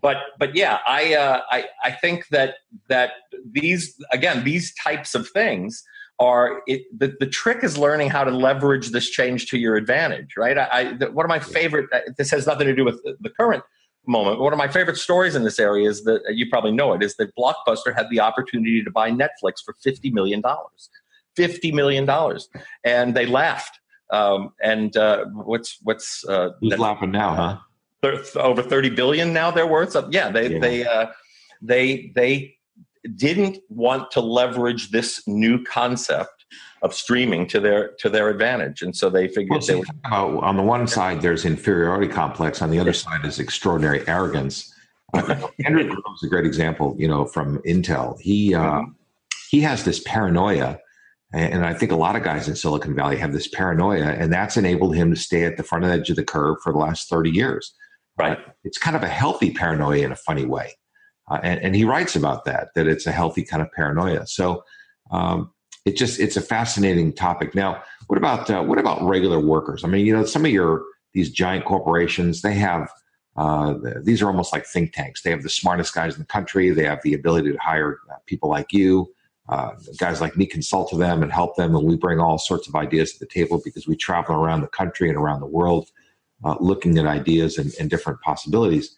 but 0.00 0.16
but 0.38 0.56
yeah, 0.56 0.78
I, 0.86 1.14
uh, 1.14 1.40
I 1.50 1.64
I 1.82 1.92
think 1.92 2.28
that 2.28 2.56
that 2.88 3.12
these 3.50 3.94
again 4.12 4.44
these 4.44 4.74
types 4.74 5.14
of 5.14 5.28
things 5.28 5.82
are 6.18 6.62
it, 6.66 6.82
the, 6.96 7.14
the 7.18 7.26
trick 7.26 7.64
is 7.64 7.76
learning 7.76 8.08
how 8.10 8.24
to 8.24 8.30
leverage 8.30 8.90
this 8.90 9.08
change 9.10 9.46
to 9.46 9.58
your 9.58 9.76
advantage 9.76 10.34
right? 10.36 10.58
I, 10.58 10.68
I 10.72 10.92
the, 10.94 11.10
one 11.10 11.24
of 11.24 11.28
my 11.28 11.40
favorite 11.40 11.86
uh, 11.92 12.00
this 12.16 12.30
has 12.30 12.46
nothing 12.46 12.66
to 12.66 12.74
do 12.74 12.84
with 12.84 13.02
the, 13.02 13.16
the 13.20 13.30
current 13.30 13.64
moment 14.06 14.38
one 14.38 14.52
of 14.52 14.58
my 14.58 14.68
favorite 14.68 14.96
stories 14.96 15.34
in 15.34 15.44
this 15.44 15.58
area 15.58 15.88
is 15.88 16.04
that 16.04 16.22
uh, 16.28 16.30
you 16.30 16.48
probably 16.48 16.72
know 16.72 16.92
it 16.92 17.02
is 17.02 17.16
that 17.16 17.34
blockbuster 17.36 17.94
had 17.94 18.06
the 18.10 18.20
opportunity 18.20 18.82
to 18.82 18.90
buy 18.90 19.10
netflix 19.10 19.54
for 19.64 19.74
50 19.82 20.10
million 20.10 20.40
dollars 20.40 20.88
50 21.36 21.72
million 21.72 22.04
dollars 22.04 22.48
and 22.84 23.14
they 23.14 23.26
laughed 23.26 23.80
um, 24.10 24.50
and 24.62 24.96
uh, 24.96 25.24
what's 25.32 25.78
what's 25.82 26.24
uh, 26.28 26.50
who's 26.60 26.78
laughing 26.78 27.10
now 27.10 27.34
huh 27.34 27.56
over 28.04 28.62
30 28.62 28.90
billion 28.90 29.32
now 29.32 29.50
they're 29.50 29.66
worth. 29.66 29.92
So 29.92 30.08
yeah, 30.10 30.30
they 30.30 30.52
yeah. 30.52 30.58
they 30.58 30.86
uh, 30.86 31.06
they 31.62 32.12
they 32.14 32.56
didn't 33.16 33.58
want 33.68 34.10
to 34.12 34.20
leverage 34.20 34.90
this 34.90 35.22
new 35.26 35.62
concept 35.64 36.44
of 36.82 36.94
streaming 36.94 37.46
to 37.48 37.60
their 37.60 37.92
to 37.98 38.08
their 38.08 38.28
advantage, 38.28 38.82
and 38.82 38.94
so 38.94 39.10
they 39.10 39.28
figured 39.28 39.50
well, 39.50 39.60
they 39.60 39.74
were. 39.76 39.84
Uh, 40.10 40.38
on 40.38 40.56
the 40.56 40.62
one 40.62 40.86
side, 40.86 41.22
there's 41.22 41.44
inferiority 41.44 42.08
complex. 42.08 42.62
On 42.62 42.70
the 42.70 42.78
other 42.78 42.92
side, 42.92 43.24
is 43.24 43.38
extraordinary 43.38 44.06
arrogance. 44.06 44.72
Uh, 45.14 45.48
Andrew 45.64 45.84
Grove 45.84 46.02
is 46.16 46.22
a 46.24 46.28
great 46.28 46.46
example. 46.46 46.94
You 46.98 47.08
know, 47.08 47.24
from 47.24 47.58
Intel, 47.62 48.20
he 48.20 48.54
uh, 48.54 48.60
mm-hmm. 48.60 48.90
he 49.50 49.60
has 49.60 49.84
this 49.84 50.00
paranoia. 50.00 50.78
And 51.32 51.66
I 51.66 51.74
think 51.74 51.90
a 51.90 51.96
lot 51.96 52.14
of 52.14 52.22
guys 52.22 52.46
in 52.46 52.54
Silicon 52.54 52.94
Valley 52.94 53.16
have 53.16 53.32
this 53.32 53.48
paranoia, 53.48 54.04
and 54.04 54.32
that's 54.32 54.56
enabled 54.56 54.94
him 54.94 55.10
to 55.12 55.20
stay 55.20 55.44
at 55.44 55.56
the 55.56 55.64
front 55.64 55.84
edge 55.84 56.08
of 56.08 56.14
the 56.14 56.22
curve 56.22 56.58
for 56.62 56.72
the 56.72 56.78
last 56.78 57.10
30 57.10 57.30
years. 57.30 57.74
Right. 58.16 58.38
It's 58.62 58.78
kind 58.78 58.96
of 58.96 59.02
a 59.02 59.08
healthy 59.08 59.52
paranoia 59.52 60.04
in 60.04 60.12
a 60.12 60.16
funny 60.16 60.44
way. 60.44 60.72
Uh, 61.30 61.40
and, 61.42 61.60
and, 61.60 61.74
he 61.74 61.84
writes 61.84 62.14
about 62.14 62.44
that, 62.44 62.68
that 62.74 62.86
it's 62.86 63.06
a 63.06 63.12
healthy 63.12 63.42
kind 63.42 63.62
of 63.62 63.72
paranoia. 63.72 64.26
So 64.26 64.62
um, 65.10 65.50
it 65.86 65.96
just, 65.96 66.20
it's 66.20 66.36
a 66.36 66.42
fascinating 66.42 67.14
topic. 67.14 67.54
Now, 67.54 67.82
what 68.08 68.18
about, 68.18 68.50
uh, 68.50 68.62
what 68.62 68.78
about 68.78 69.02
regular 69.02 69.40
workers? 69.40 69.84
I 69.84 69.88
mean, 69.88 70.04
you 70.04 70.14
know, 70.14 70.26
some 70.26 70.44
of 70.44 70.50
your, 70.50 70.84
these 71.14 71.30
giant 71.30 71.64
corporations, 71.64 72.42
they 72.42 72.54
have, 72.54 72.90
uh, 73.36 73.74
these 74.02 74.20
are 74.22 74.26
almost 74.26 74.52
like 74.52 74.66
think 74.66 74.92
tanks. 74.92 75.22
They 75.22 75.30
have 75.30 75.42
the 75.42 75.48
smartest 75.48 75.94
guys 75.94 76.14
in 76.14 76.20
the 76.20 76.26
country. 76.26 76.70
They 76.70 76.84
have 76.84 77.00
the 77.02 77.14
ability 77.14 77.52
to 77.52 77.58
hire 77.58 77.98
uh, 78.12 78.16
people 78.26 78.50
like 78.50 78.72
you. 78.72 79.12
Uh, 79.48 79.72
guys 79.98 80.20
like 80.20 80.36
me 80.36 80.46
consult 80.46 80.88
to 80.88 80.96
them 80.96 81.22
and 81.22 81.30
help 81.30 81.54
them, 81.56 81.76
and 81.76 81.86
we 81.86 81.96
bring 81.96 82.18
all 82.18 82.38
sorts 82.38 82.66
of 82.66 82.74
ideas 82.74 83.12
to 83.12 83.18
the 83.18 83.26
table 83.26 83.60
because 83.62 83.86
we 83.86 83.94
travel 83.94 84.34
around 84.34 84.62
the 84.62 84.68
country 84.68 85.10
and 85.10 85.18
around 85.18 85.40
the 85.40 85.46
world 85.46 85.90
uh, 86.44 86.56
looking 86.60 86.98
at 86.98 87.06
ideas 87.06 87.58
and, 87.58 87.72
and, 87.80 87.90
different 87.90 88.20
possibilities. 88.20 88.94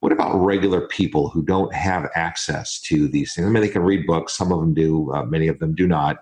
What 0.00 0.12
about 0.12 0.36
regular 0.36 0.86
people 0.88 1.28
who 1.28 1.42
don't 1.42 1.72
have 1.74 2.08
access 2.14 2.80
to 2.82 3.08
these 3.08 3.34
things? 3.34 3.46
I 3.46 3.50
mean, 3.50 3.62
they 3.62 3.68
can 3.68 3.82
read 3.82 4.06
books, 4.06 4.34
some 4.34 4.52
of 4.52 4.60
them 4.60 4.74
do, 4.74 5.12
uh, 5.12 5.24
many 5.24 5.48
of 5.48 5.58
them 5.58 5.74
do 5.74 5.86
not. 5.86 6.18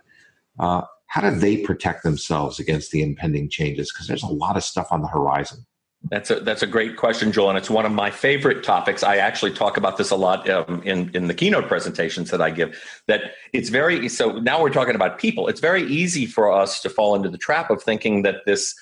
Uh, 0.59 0.83
how 1.07 1.21
do 1.21 1.31
they 1.31 1.59
protect 1.59 2.03
themselves 2.03 2.59
against 2.59 2.91
the 2.91 3.03
impending 3.03 3.49
changes? 3.49 3.93
Because 3.93 4.09
there's 4.09 4.23
a 4.23 4.29
lot 4.29 4.57
of 4.57 4.65
stuff 4.65 4.89
on 4.91 5.01
the 5.01 5.09
horizon. 5.09 5.65
That's 6.11 6.31
a 6.31 6.41
that's 6.41 6.63
a 6.63 6.67
great 6.67 6.97
question, 6.97 7.33
Joel, 7.33 7.51
and 7.51 7.59
it's 7.59 7.71
one 7.71 7.87
of 7.87 7.93
my 7.93 8.11
favorite 8.11 8.63
topics. 8.63 9.03
I 9.03 9.17
actually 9.17 9.53
talk 9.53 9.79
about 9.79 9.97
this 9.97 10.11
a 10.11 10.17
lot 10.17 10.49
um, 10.51 10.83
in 10.85 11.11
in 11.15 11.29
the 11.29 11.35
keynote 11.35 11.67
presentations 11.67 12.31
that 12.31 12.43
I 12.43 12.51
give. 12.51 12.79
That 13.07 13.33
it's 13.55 13.71
very 13.71 14.09
so 14.11 14.33
now 14.33 14.61
we're 14.61 14.71
talking 14.71 14.97
about 14.97 15.19
people. 15.19 15.49
It's 15.49 15.61
very 15.61 15.83
easy 15.85 16.27
for 16.27 16.53
us 16.53 16.83
to 16.83 16.91
fall 16.91 17.15
into 17.15 17.31
the 17.31 17.39
trap 17.39 17.71
of 17.71 17.83
thinking 17.83 18.23
that 18.23 18.45
this 18.45 18.75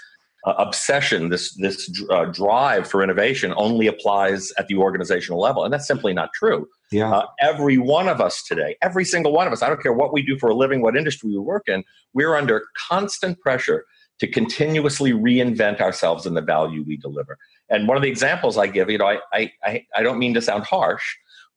uh, 0.44 0.54
obsession, 0.58 1.28
this 1.28 1.54
this 1.54 1.90
uh, 2.10 2.24
drive 2.26 2.88
for 2.88 3.02
innovation, 3.02 3.54
only 3.56 3.86
applies 3.86 4.52
at 4.58 4.66
the 4.66 4.76
organizational 4.76 5.40
level, 5.40 5.64
and 5.64 5.72
that's 5.72 5.86
simply 5.86 6.12
not 6.12 6.32
true. 6.32 6.68
Yeah. 6.90 7.12
Uh, 7.12 7.26
every 7.40 7.78
one 7.78 8.08
of 8.08 8.20
us 8.20 8.42
today, 8.42 8.76
every 8.82 9.04
single 9.04 9.32
one 9.32 9.46
of 9.46 9.52
us, 9.52 9.62
I 9.62 9.68
don't 9.68 9.80
care 9.80 9.92
what 9.92 10.12
we 10.12 10.22
do 10.22 10.36
for 10.38 10.50
a 10.50 10.54
living, 10.54 10.82
what 10.82 10.96
industry 10.96 11.30
we 11.30 11.38
work 11.38 11.68
in, 11.68 11.84
we're 12.12 12.34
under 12.34 12.64
constant 12.88 13.40
pressure 13.40 13.84
to 14.18 14.26
continuously 14.26 15.12
reinvent 15.12 15.80
ourselves 15.80 16.26
and 16.26 16.36
the 16.36 16.42
value 16.42 16.84
we 16.86 16.96
deliver. 16.96 17.38
And 17.70 17.88
one 17.88 17.96
of 17.96 18.02
the 18.02 18.10
examples 18.10 18.58
I 18.58 18.66
give, 18.66 18.90
you 18.90 18.98
know, 18.98 19.06
I 19.06 19.52
I 19.62 19.86
I 19.96 20.02
don't 20.02 20.18
mean 20.18 20.34
to 20.34 20.42
sound 20.42 20.64
harsh, 20.64 21.04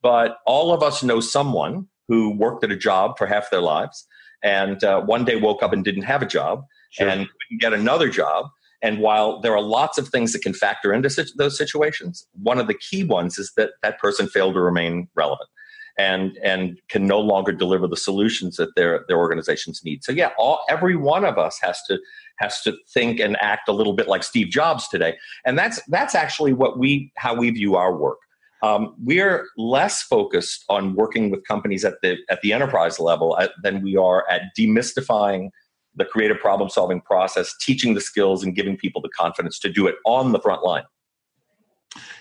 but 0.02 0.38
all 0.46 0.72
of 0.72 0.84
us 0.84 1.02
know 1.02 1.20
someone 1.20 1.88
who 2.08 2.36
worked 2.36 2.64
at 2.64 2.72
a 2.72 2.78
job 2.78 3.18
for 3.18 3.26
half 3.26 3.50
their 3.50 3.62
lives 3.62 4.08
and 4.44 4.84
uh, 4.84 5.02
one 5.02 5.26
day 5.26 5.36
woke 5.36 5.64
up 5.64 5.74
and 5.74 5.84
didn't 5.84 6.04
have 6.04 6.22
a 6.22 6.26
job 6.26 6.66
sure. 6.92 7.08
and 7.08 7.28
couldn't 7.28 7.62
get 7.62 7.74
another 7.74 8.10
job 8.10 8.46
and 8.86 9.00
while 9.00 9.42
there 9.42 9.56
are 9.56 9.64
lots 9.64 9.98
of 9.98 10.10
things 10.10 10.32
that 10.34 10.44
can 10.44 10.54
factor 10.54 10.94
into 10.94 11.10
those 11.38 11.58
situations, 11.58 12.28
one 12.44 12.60
of 12.60 12.68
the 12.68 12.76
key 12.76 13.04
ones 13.04 13.40
is 13.40 13.52
that 13.58 13.72
that 13.82 13.98
person 13.98 14.28
failed 14.28 14.54
to 14.54 14.62
remain 14.62 15.08
relevant 15.16 15.50
and 15.98 16.38
and 16.44 16.80
can 16.88 17.08
no 17.08 17.20
longer 17.20 17.52
deliver 17.52 17.88
the 17.88 17.98
solutions 17.98 18.58
that 18.58 18.76
their 18.76 19.04
their 19.08 19.18
organizations 19.18 19.82
need. 19.84 20.04
So 20.04 20.12
yeah, 20.12 20.30
all 20.38 20.64
every 20.70 20.96
one 20.96 21.26
of 21.26 21.40
us 21.40 21.58
has 21.64 21.82
to 21.88 21.98
has 22.38 22.62
to 22.62 22.78
think 22.94 23.20
and 23.20 23.36
act 23.42 23.68
a 23.68 23.72
little 23.72 23.94
bit 23.94 24.08
like 24.08 24.22
Steve 24.22 24.50
Jobs 24.50 24.88
today, 24.88 25.18
and 25.46 25.58
that's 25.58 25.82
that's 25.88 26.14
actually 26.14 26.54
what 26.54 26.78
we 26.78 27.12
how 27.18 27.34
we 27.34 27.50
view 27.50 27.76
our 27.76 27.96
work. 27.96 28.20
Um, 28.62 28.96
we're 29.04 29.48
less 29.58 30.04
focused 30.04 30.64
on 30.70 30.94
working 30.94 31.32
with 31.32 31.44
companies 31.48 31.84
at 31.84 31.96
the 32.04 32.18
at 32.30 32.42
the 32.42 32.54
enterprise 32.54 33.00
level 33.00 33.36
at, 33.40 33.50
than 33.64 33.82
we 33.82 33.98
are 33.98 34.30
at 34.30 34.44
demystifying 34.56 35.50
the 35.96 36.06
creative 36.06 36.40
problem 36.40 36.70
solving 36.70 37.02
process, 37.02 37.56
teaching 37.60 37.94
the 37.94 38.02
skills, 38.02 38.44
and 38.44 38.56
giving 38.56 38.78
people 38.78 39.02
the 39.02 39.10
confidence 39.10 39.60
to 39.60 39.70
do 39.70 39.88
it 39.88 39.96
on 40.06 40.32
the 40.32 40.40
front 40.40 40.64
line. 40.64 40.84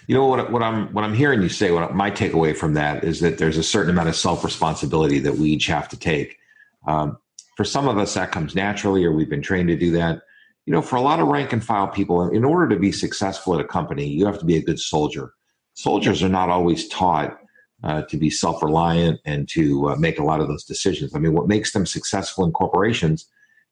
You 0.07 0.15
know 0.15 0.27
what? 0.27 0.53
What 0.53 0.63
I'm 0.63 0.93
what 0.93 1.05
I'm 1.05 1.15
hearing 1.15 1.43
you 1.43 1.49
say. 1.49 1.71
What 1.71 1.95
my 1.95 2.11
takeaway 2.11 2.57
from 2.57 2.75
that 2.75 3.05
is 3.05 3.21
that 3.21 3.39
there's 3.39 3.57
a 3.57 3.63
certain 3.63 3.91
amount 3.91 4.09
of 4.09 4.17
self 4.17 4.45
responsibility 4.45 5.19
that 5.21 5.37
we 5.37 5.51
each 5.51 5.67
have 5.67 5.89
to 5.89 5.99
take. 5.99 6.37
Um, 6.87 7.19
for 7.57 7.65
some 7.65 7.89
of 7.89 7.99
us, 7.99 8.15
that 8.15 8.33
comes 8.33 8.55
naturally, 8.55 9.05
or 9.05 9.13
we've 9.13 9.31
been 9.31 9.43
trained 9.43 9.69
to 9.69 9.77
do 9.77 9.91
that. 9.93 10.23
You 10.67 10.73
know, 10.73 10.83
for 10.83 10.97
a 10.97 11.01
lot 11.01 11.21
of 11.21 11.29
rank 11.29 11.53
and 11.53 11.65
file 11.65 11.89
people, 11.89 12.29
in 12.29 12.45
order 12.45 12.69
to 12.75 12.81
be 12.81 12.93
successful 12.93 13.55
at 13.55 13.61
a 13.61 13.69
company, 13.69 14.07
you 14.07 14.27
have 14.27 14.39
to 14.39 14.45
be 14.45 14.57
a 14.57 14.63
good 14.63 14.79
soldier. 14.79 15.33
Soldiers 15.75 16.23
are 16.23 16.29
not 16.29 16.51
always 16.51 16.89
taught 16.89 17.39
uh, 17.83 18.03
to 18.03 18.17
be 18.17 18.31
self 18.31 18.63
reliant 18.63 19.21
and 19.25 19.49
to 19.51 19.91
uh, 19.91 19.97
make 19.97 20.19
a 20.19 20.25
lot 20.25 20.41
of 20.41 20.49
those 20.49 20.65
decisions. 20.65 21.15
I 21.15 21.19
mean, 21.19 21.33
what 21.33 21.49
makes 21.49 21.73
them 21.73 21.87
successful 21.87 22.45
in 22.45 22.53
corporations 22.53 23.27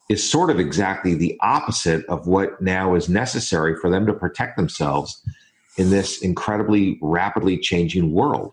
is 0.08 0.28
sort 0.28 0.50
of 0.50 0.58
exactly 0.58 1.14
the 1.14 1.38
opposite 1.40 2.04
of 2.06 2.26
what 2.26 2.60
now 2.60 2.94
is 2.94 3.08
necessary 3.08 3.76
for 3.76 3.90
them 3.90 4.06
to 4.06 4.12
protect 4.12 4.56
themselves 4.56 5.22
in 5.78 5.90
this 5.90 6.20
incredibly 6.20 6.98
rapidly 7.00 7.56
changing 7.58 8.12
world. 8.12 8.52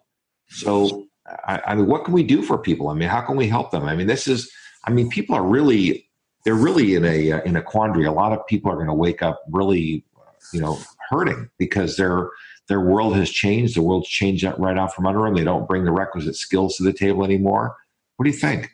So, 0.50 1.08
I, 1.46 1.62
I, 1.68 1.76
mean, 1.76 1.88
what 1.88 2.06
can 2.06 2.14
we 2.14 2.24
do 2.24 2.42
for 2.42 2.58
people? 2.58 2.90
I 2.90 2.94
mean, 2.94 3.10
how 3.10 3.22
can 3.22 3.36
we 3.36 3.48
help 3.48 3.72
them? 3.72 3.84
I 3.84 3.96
mean, 3.96 4.08
this 4.08 4.28
is, 4.28 4.50
I 4.86 4.92
mean, 4.92 5.10
people 5.10 5.36
are 5.36 5.44
really, 5.44 6.10
they're 6.46 6.56
really 6.56 6.96
in 6.96 7.06
a 7.06 7.34
uh, 7.34 7.42
in 7.42 7.58
a 7.58 7.62
quandary. 7.62 8.06
A 8.06 8.12
lot 8.12 8.32
of 8.32 8.46
people 8.48 8.72
are 8.72 8.76
going 8.76 8.88
to 8.88 8.94
wake 8.94 9.22
up 9.22 9.42
really, 9.52 10.06
you 10.54 10.62
know, 10.62 10.80
hurting 11.10 11.50
because 11.58 11.98
their 11.98 12.30
their 12.70 12.80
world 12.80 13.16
has 13.18 13.30
changed. 13.30 13.76
The 13.76 13.82
world's 13.82 14.08
changed 14.08 14.46
right 14.58 14.78
out 14.78 14.96
from 14.96 15.06
under 15.06 15.22
them. 15.22 15.36
They 15.36 15.44
don't 15.44 15.68
bring 15.68 15.84
the 15.84 15.92
requisite 15.92 16.36
skills 16.36 16.78
to 16.78 16.84
the 16.84 16.94
table 16.94 17.26
anymore. 17.26 17.76
What 18.16 18.24
do 18.24 18.32
you 18.32 18.38
think? 18.38 18.72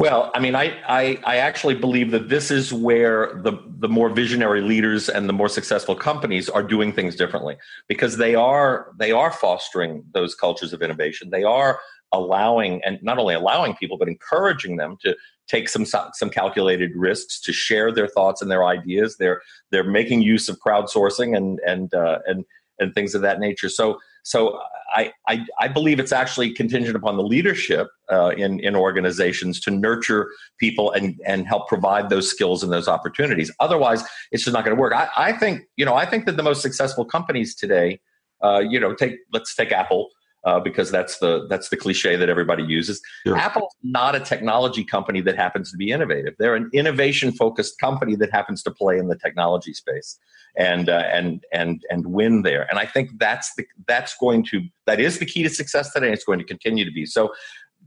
Well, 0.00 0.32
I 0.34 0.40
mean, 0.40 0.56
I, 0.56 0.76
I, 0.88 1.20
I 1.24 1.36
actually 1.36 1.74
believe 1.74 2.10
that 2.10 2.28
this 2.28 2.50
is 2.50 2.72
where 2.72 3.40
the 3.42 3.62
the 3.78 3.88
more 3.88 4.10
visionary 4.10 4.60
leaders 4.60 5.08
and 5.08 5.28
the 5.28 5.32
more 5.32 5.48
successful 5.48 5.94
companies 5.94 6.48
are 6.48 6.64
doing 6.64 6.92
things 6.92 7.14
differently 7.14 7.56
because 7.86 8.16
they 8.16 8.34
are 8.34 8.92
they 8.98 9.12
are 9.12 9.30
fostering 9.30 10.04
those 10.14 10.34
cultures 10.34 10.72
of 10.72 10.82
innovation. 10.82 11.30
They 11.30 11.44
are 11.44 11.78
allowing 12.12 12.82
and 12.84 12.98
not 13.02 13.18
only 13.18 13.34
allowing 13.34 13.74
people 13.74 13.98
but 13.98 14.08
encouraging 14.08 14.76
them 14.76 14.96
to 15.02 15.14
take 15.46 15.68
some 15.68 15.84
some 15.84 16.30
calculated 16.30 16.90
risks 16.94 17.40
to 17.40 17.52
share 17.52 17.92
their 17.92 18.08
thoughts 18.08 18.40
and 18.40 18.50
their 18.50 18.64
ideas 18.64 19.16
they're 19.18 19.42
they're 19.70 19.84
making 19.84 20.22
use 20.22 20.48
of 20.48 20.58
crowdsourcing 20.58 21.36
and 21.36 21.60
and 21.66 21.92
uh, 21.92 22.18
and 22.26 22.44
and 22.78 22.94
things 22.94 23.14
of 23.14 23.20
that 23.20 23.40
nature 23.40 23.68
so 23.68 23.98
so 24.24 24.58
I, 24.94 25.12
I, 25.28 25.46
I 25.58 25.68
believe 25.68 26.00
it's 26.00 26.12
actually 26.12 26.52
contingent 26.52 26.96
upon 26.96 27.16
the 27.16 27.22
leadership 27.22 27.88
uh, 28.10 28.30
in 28.30 28.60
in 28.60 28.74
organizations 28.74 29.60
to 29.60 29.70
nurture 29.70 30.30
people 30.58 30.92
and 30.92 31.20
and 31.26 31.46
help 31.46 31.68
provide 31.68 32.08
those 32.08 32.28
skills 32.28 32.62
and 32.62 32.72
those 32.72 32.88
opportunities. 32.88 33.50
Otherwise, 33.60 34.02
it's 34.32 34.44
just 34.44 34.54
not 34.54 34.64
going 34.64 34.76
to 34.76 34.80
work. 34.80 34.92
I, 34.94 35.08
I 35.16 35.32
think 35.32 35.62
you 35.76 35.84
know 35.84 35.94
I 35.94 36.06
think 36.06 36.26
that 36.26 36.36
the 36.36 36.42
most 36.42 36.62
successful 36.62 37.04
companies 37.04 37.54
today, 37.54 38.00
uh, 38.42 38.60
you 38.60 38.80
know, 38.80 38.94
take 38.94 39.16
let's 39.32 39.54
take 39.54 39.72
Apple 39.72 40.08
uh, 40.44 40.60
because 40.60 40.90
that's 40.90 41.18
the 41.18 41.46
that's 41.48 41.68
the 41.68 41.76
cliche 41.76 42.16
that 42.16 42.28
everybody 42.28 42.62
uses. 42.62 43.00
Sure. 43.26 43.36
Apple's 43.36 43.74
not 43.82 44.14
a 44.14 44.20
technology 44.20 44.84
company 44.84 45.20
that 45.22 45.36
happens 45.36 45.70
to 45.70 45.76
be 45.76 45.90
innovative. 45.90 46.34
They're 46.38 46.54
an 46.54 46.70
innovation 46.72 47.32
focused 47.32 47.78
company 47.78 48.14
that 48.16 48.30
happens 48.32 48.62
to 48.64 48.70
play 48.70 48.98
in 48.98 49.08
the 49.08 49.16
technology 49.16 49.74
space 49.74 50.18
and 50.56 50.88
uh, 50.88 51.04
and 51.10 51.44
and 51.52 51.82
and 51.90 52.06
win 52.06 52.42
there. 52.42 52.66
And 52.70 52.78
I 52.78 52.86
think 52.86 53.10
that's 53.18 53.54
the 53.56 53.64
that's 53.86 54.16
going 54.18 54.44
to 54.46 54.62
that 54.86 55.00
is 55.00 55.18
the 55.18 55.26
key 55.26 55.42
to 55.42 55.50
success 55.50 55.92
today. 55.92 56.06
And 56.06 56.14
it's 56.14 56.24
going 56.24 56.38
to 56.38 56.44
continue 56.44 56.84
to 56.84 56.92
be 56.92 57.06
so. 57.06 57.32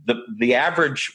The 0.05 0.15
the 0.39 0.55
average 0.55 1.11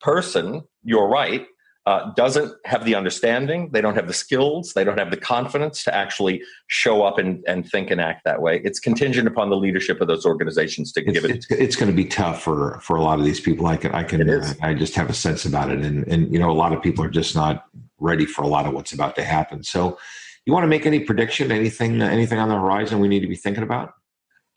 person, 0.00 0.62
you're 0.82 1.08
right, 1.08 1.46
uh, 1.86 2.12
doesn't 2.14 2.52
have 2.66 2.84
the 2.84 2.94
understanding, 2.94 3.70
they 3.72 3.80
don't 3.80 3.94
have 3.94 4.06
the 4.06 4.12
skills, 4.12 4.74
they 4.74 4.84
don't 4.84 4.98
have 4.98 5.10
the 5.10 5.16
confidence 5.16 5.82
to 5.82 5.94
actually 5.94 6.42
show 6.66 7.02
up 7.02 7.18
and, 7.18 7.42
and 7.48 7.68
think 7.68 7.90
and 7.90 8.00
act 8.00 8.22
that 8.24 8.42
way. 8.42 8.60
It's 8.62 8.78
contingent 8.78 9.26
upon 9.26 9.48
the 9.48 9.56
leadership 9.56 10.00
of 10.00 10.06
those 10.06 10.26
organizations 10.26 10.92
to 10.92 11.00
it's, 11.00 11.12
give 11.12 11.24
it. 11.24 11.30
It's, 11.30 11.50
it's, 11.50 11.76
going 11.76 11.90
to 11.90 11.96
be 11.96 12.04
tough 12.04 12.42
for 12.42 12.78
for 12.80 12.96
a 12.96 13.02
lot 13.02 13.18
of 13.18 13.24
these 13.24 13.40
people. 13.40 13.66
I 13.66 13.76
can 13.76 13.92
I 13.92 14.04
can 14.04 14.28
uh, 14.28 14.52
I 14.60 14.74
just 14.74 14.94
have 14.94 15.08
a 15.08 15.14
sense 15.14 15.46
about 15.46 15.70
it, 15.70 15.80
and 15.80 16.06
and 16.06 16.32
you 16.32 16.38
know 16.38 16.50
a 16.50 16.52
lot 16.52 16.74
of 16.74 16.82
people 16.82 17.04
are 17.04 17.10
just 17.10 17.34
not 17.34 17.64
ready 17.98 18.26
for 18.26 18.42
a 18.42 18.48
lot 18.48 18.66
of 18.66 18.74
what's 18.74 18.92
about 18.92 19.16
to 19.16 19.24
happen. 19.24 19.62
So, 19.62 19.98
you 20.44 20.52
want 20.52 20.64
to 20.64 20.68
make 20.68 20.84
any 20.84 21.00
prediction? 21.00 21.50
Anything 21.50 22.02
anything 22.02 22.38
on 22.38 22.50
the 22.50 22.56
horizon 22.56 23.00
we 23.00 23.08
need 23.08 23.20
to 23.20 23.28
be 23.28 23.36
thinking 23.36 23.62
about? 23.62 23.94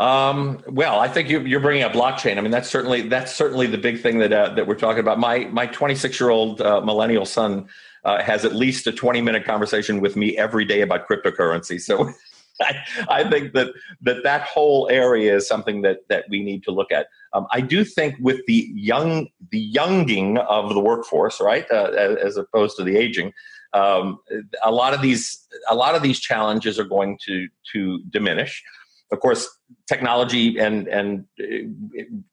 Um, 0.03 0.61
well, 0.67 0.99
I 0.99 1.07
think 1.07 1.29
you, 1.29 1.57
are 1.57 1.61
bringing 1.61 1.83
up 1.83 1.93
blockchain. 1.93 2.37
I 2.37 2.41
mean, 2.41 2.51
that's 2.51 2.69
certainly 2.69 3.03
that's 3.07 3.33
certainly 3.33 3.67
the 3.67 3.77
big 3.77 4.01
thing 4.01 4.17
that 4.17 4.33
uh, 4.33 4.53
that 4.55 4.67
we're 4.67 4.75
talking 4.75 4.99
about. 4.99 5.17
My 5.17 5.45
my 5.45 5.65
26 5.65 6.19
year 6.19 6.29
old 6.29 6.59
uh, 6.59 6.81
millennial 6.81 7.25
son 7.25 7.69
uh, 8.03 8.21
has 8.21 8.43
at 8.43 8.53
least 8.53 8.85
a 8.85 8.91
20 8.91 9.21
minute 9.21 9.45
conversation 9.45 10.01
with 10.01 10.17
me 10.17 10.37
every 10.37 10.65
day 10.65 10.81
about 10.81 11.07
cryptocurrency. 11.07 11.79
So. 11.79 12.11
I, 12.61 12.75
I 13.09 13.29
think 13.31 13.53
that, 13.53 13.73
that 14.01 14.21
that 14.21 14.43
whole 14.43 14.87
area 14.91 15.35
is 15.35 15.47
something 15.47 15.81
that, 15.81 16.07
that 16.09 16.25
we 16.29 16.43
need 16.43 16.61
to 16.65 16.71
look 16.71 16.91
at. 16.91 17.07
Um, 17.33 17.47
I 17.51 17.61
do 17.61 17.83
think 17.83 18.15
with 18.19 18.45
the 18.45 18.69
young 18.75 19.29
the 19.49 19.59
younging 19.59 20.37
of 20.37 20.69
the 20.69 20.79
workforce, 20.79 21.41
right, 21.41 21.65
uh, 21.71 21.89
as, 22.21 22.37
opposed 22.37 22.77
to 22.77 22.83
the 22.83 22.95
aging, 22.95 23.33
um, 23.73 24.19
a 24.63 24.71
lot 24.71 24.93
of 24.93 25.01
these 25.01 25.47
a 25.67 25.73
lot 25.73 25.95
of 25.95 26.03
these 26.03 26.19
challenges 26.19 26.77
are 26.77 26.83
going 26.83 27.17
to 27.25 27.47
to 27.71 28.03
diminish 28.11 28.63
of 29.11 29.19
course, 29.19 29.47
technology 29.87 30.57
and 30.57 30.87
and 30.87 31.25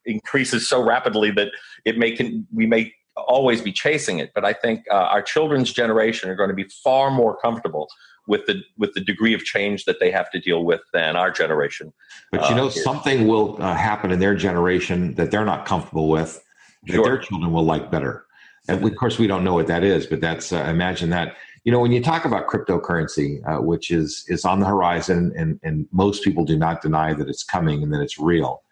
increases 0.04 0.68
so 0.68 0.82
rapidly 0.82 1.30
that 1.32 1.48
it 1.84 1.98
may 1.98 2.12
can, 2.12 2.46
we 2.52 2.66
may 2.66 2.92
always 3.16 3.60
be 3.60 3.72
chasing 3.72 4.18
it. 4.18 4.32
But 4.34 4.44
I 4.44 4.52
think 4.52 4.84
uh, 4.90 4.94
our 4.94 5.22
children's 5.22 5.72
generation 5.72 6.30
are 6.30 6.34
going 6.34 6.48
to 6.48 6.54
be 6.54 6.68
far 6.82 7.10
more 7.10 7.36
comfortable 7.36 7.88
with 8.26 8.46
the 8.46 8.62
with 8.78 8.94
the 8.94 9.00
degree 9.00 9.34
of 9.34 9.44
change 9.44 9.84
that 9.84 10.00
they 10.00 10.10
have 10.10 10.30
to 10.30 10.40
deal 10.40 10.64
with 10.64 10.80
than 10.92 11.16
our 11.16 11.30
generation. 11.30 11.92
But 12.30 12.48
you 12.48 12.54
know, 12.54 12.68
uh, 12.68 12.70
something 12.70 13.26
will 13.26 13.60
uh, 13.62 13.74
happen 13.74 14.10
in 14.10 14.18
their 14.18 14.34
generation 14.34 15.14
that 15.14 15.30
they're 15.30 15.44
not 15.44 15.66
comfortable 15.66 16.08
with 16.08 16.42
that 16.86 16.94
sure. 16.94 17.04
their 17.04 17.18
children 17.18 17.52
will 17.52 17.64
like 17.64 17.90
better. 17.90 18.26
And 18.68 18.84
of 18.84 18.96
course, 18.96 19.18
we 19.18 19.26
don't 19.26 19.42
know 19.42 19.54
what 19.54 19.66
that 19.66 19.82
is, 19.82 20.06
but 20.06 20.20
that's 20.20 20.52
uh, 20.52 20.64
imagine 20.68 21.10
that 21.10 21.36
you 21.64 21.72
know 21.72 21.80
when 21.80 21.92
you 21.92 22.02
talk 22.02 22.24
about 22.24 22.48
cryptocurrency 22.48 23.40
uh, 23.46 23.60
which 23.60 23.90
is 23.90 24.24
is 24.28 24.44
on 24.44 24.60
the 24.60 24.66
horizon 24.66 25.32
and 25.36 25.60
and 25.62 25.86
most 25.92 26.24
people 26.24 26.44
do 26.44 26.56
not 26.56 26.82
deny 26.82 27.12
that 27.12 27.28
it's 27.28 27.44
coming 27.44 27.82
and 27.82 27.92
that 27.92 28.00
it's 28.00 28.18
real 28.18 28.62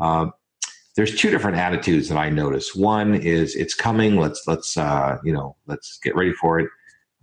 uh, 0.00 0.26
there's 0.98 1.14
two 1.14 1.30
different 1.30 1.56
attitudes 1.56 2.08
that 2.08 2.18
i 2.18 2.28
notice. 2.28 2.74
One 2.74 3.14
is 3.14 3.54
it's 3.54 3.72
coming 3.72 4.16
let's 4.16 4.42
let's 4.48 4.76
uh, 4.76 5.18
you 5.22 5.32
know 5.32 5.54
let's 5.68 5.96
get 6.02 6.16
ready 6.16 6.32
for 6.32 6.58
it. 6.58 6.68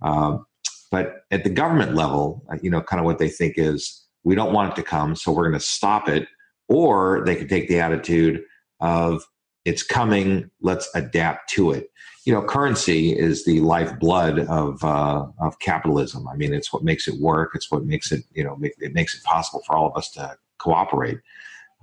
Um, 0.00 0.46
but 0.90 1.26
at 1.30 1.44
the 1.44 1.50
government 1.50 1.94
level 1.94 2.42
uh, 2.50 2.56
you 2.62 2.70
know 2.70 2.80
kind 2.80 3.00
of 3.00 3.04
what 3.04 3.18
they 3.18 3.28
think 3.28 3.58
is 3.58 4.06
we 4.24 4.34
don't 4.34 4.54
want 4.54 4.72
it 4.72 4.76
to 4.76 4.82
come 4.82 5.14
so 5.14 5.30
we're 5.30 5.46
going 5.46 5.60
to 5.60 5.66
stop 5.66 6.08
it. 6.08 6.26
Or 6.68 7.22
they 7.26 7.36
could 7.36 7.50
take 7.50 7.68
the 7.68 7.78
attitude 7.78 8.42
of 8.80 9.22
it's 9.66 9.82
coming 9.82 10.50
let's 10.62 10.88
adapt 10.94 11.50
to 11.50 11.72
it 11.72 11.90
you 12.26 12.32
know, 12.32 12.42
currency 12.42 13.16
is 13.16 13.44
the 13.44 13.60
lifeblood 13.60 14.40
of 14.40 14.82
uh, 14.82 15.26
of 15.40 15.58
capitalism. 15.60 16.26
I 16.26 16.34
mean, 16.34 16.52
it's 16.52 16.72
what 16.72 16.82
makes 16.82 17.06
it 17.06 17.20
work. 17.20 17.52
It's 17.54 17.70
what 17.70 17.84
makes 17.84 18.10
it 18.10 18.24
you 18.34 18.42
know 18.42 18.56
make, 18.56 18.74
it 18.80 18.92
makes 18.92 19.14
it 19.14 19.22
possible 19.22 19.62
for 19.64 19.76
all 19.76 19.86
of 19.86 19.96
us 19.96 20.10
to 20.12 20.36
cooperate. 20.58 21.18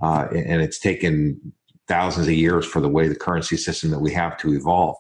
Uh, 0.02 0.28
and 0.36 0.62
it's 0.62 0.80
taken 0.80 1.54
thousands 1.88 2.28
of 2.28 2.34
years 2.34 2.66
for 2.66 2.82
the 2.82 2.90
way 2.90 3.08
the 3.08 3.16
currency 3.16 3.56
system 3.56 3.90
that 3.92 4.00
we 4.00 4.12
have 4.12 4.38
to 4.40 4.54
evolve. 4.54 4.98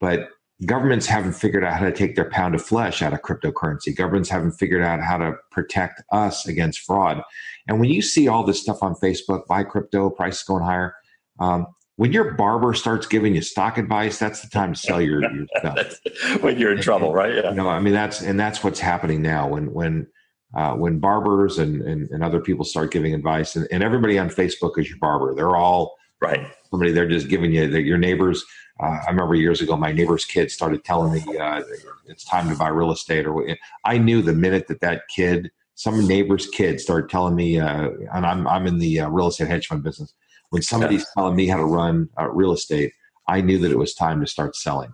But 0.00 0.30
governments 0.64 1.06
haven't 1.06 1.34
figured 1.34 1.64
out 1.64 1.78
how 1.78 1.84
to 1.84 1.92
take 1.92 2.16
their 2.16 2.30
pound 2.30 2.54
of 2.54 2.62
flesh 2.62 3.02
out 3.02 3.12
of 3.12 3.20
cryptocurrency. 3.20 3.94
Governments 3.94 4.30
haven't 4.30 4.52
figured 4.52 4.82
out 4.82 5.02
how 5.02 5.18
to 5.18 5.34
protect 5.50 6.02
us 6.12 6.46
against 6.46 6.80
fraud. 6.80 7.22
And 7.66 7.78
when 7.78 7.90
you 7.90 8.00
see 8.00 8.26
all 8.26 8.42
this 8.42 8.62
stuff 8.62 8.82
on 8.82 8.94
Facebook, 8.94 9.46
buy 9.46 9.64
crypto, 9.64 10.08
prices 10.08 10.42
going 10.44 10.64
higher. 10.64 10.94
Um, 11.40 11.66
when 11.98 12.12
your 12.12 12.34
barber 12.34 12.74
starts 12.74 13.08
giving 13.08 13.34
you 13.34 13.42
stock 13.42 13.76
advice, 13.76 14.20
that's 14.20 14.40
the 14.40 14.48
time 14.48 14.72
to 14.74 14.78
sell 14.78 15.00
your, 15.00 15.20
your 15.34 15.46
stuff. 15.58 15.98
when 16.40 16.56
you're 16.56 16.72
in 16.72 16.80
trouble, 16.80 17.12
right? 17.12 17.34
Yeah. 17.34 17.50
You 17.50 17.56
know, 17.56 17.68
I 17.68 17.80
mean 17.80 17.92
that's 17.92 18.22
and 18.22 18.38
that's 18.38 18.62
what's 18.62 18.78
happening 18.78 19.20
now. 19.20 19.48
When 19.48 19.72
when 19.74 20.06
uh, 20.54 20.74
when 20.74 21.00
barbers 21.00 21.58
and, 21.58 21.82
and, 21.82 22.08
and 22.10 22.22
other 22.22 22.38
people 22.40 22.64
start 22.64 22.92
giving 22.92 23.14
advice, 23.14 23.56
and, 23.56 23.66
and 23.72 23.82
everybody 23.82 24.16
on 24.16 24.30
Facebook 24.30 24.78
is 24.78 24.88
your 24.88 24.98
barber. 24.98 25.34
They're 25.34 25.56
all 25.56 25.96
right. 26.22 26.46
Somebody 26.70 26.92
they're 26.92 27.08
just 27.08 27.28
giving 27.28 27.50
you 27.50 27.68
that 27.68 27.82
your 27.82 27.98
neighbors. 27.98 28.44
Uh, 28.80 29.00
I 29.04 29.10
remember 29.10 29.34
years 29.34 29.60
ago, 29.60 29.76
my 29.76 29.90
neighbor's 29.90 30.24
kid 30.24 30.52
started 30.52 30.84
telling 30.84 31.12
me 31.12 31.36
uh, 31.36 31.62
it's 32.06 32.22
time 32.22 32.48
to 32.48 32.54
buy 32.54 32.68
real 32.68 32.92
estate. 32.92 33.26
Or 33.26 33.44
I 33.84 33.98
knew 33.98 34.22
the 34.22 34.34
minute 34.34 34.68
that 34.68 34.80
that 34.82 35.08
kid, 35.08 35.50
some 35.78 36.06
neighbor's 36.08 36.48
kid, 36.48 36.80
started 36.80 37.08
telling 37.08 37.36
me, 37.36 37.58
uh, 37.58 37.90
and 38.12 38.26
I'm 38.26 38.46
I'm 38.48 38.66
in 38.66 38.78
the 38.78 39.00
uh, 39.00 39.08
real 39.08 39.28
estate 39.28 39.48
hedge 39.48 39.66
fund 39.68 39.82
business 39.82 40.12
when 40.50 40.62
somebody's 40.62 41.06
telling 41.14 41.36
me 41.36 41.46
how 41.46 41.56
to 41.56 41.64
run 41.64 42.08
uh, 42.18 42.28
real 42.30 42.52
estate, 42.52 42.92
I 43.28 43.40
knew 43.40 43.58
that 43.58 43.70
it 43.70 43.78
was 43.78 43.94
time 43.94 44.20
to 44.20 44.26
start 44.26 44.56
selling. 44.56 44.92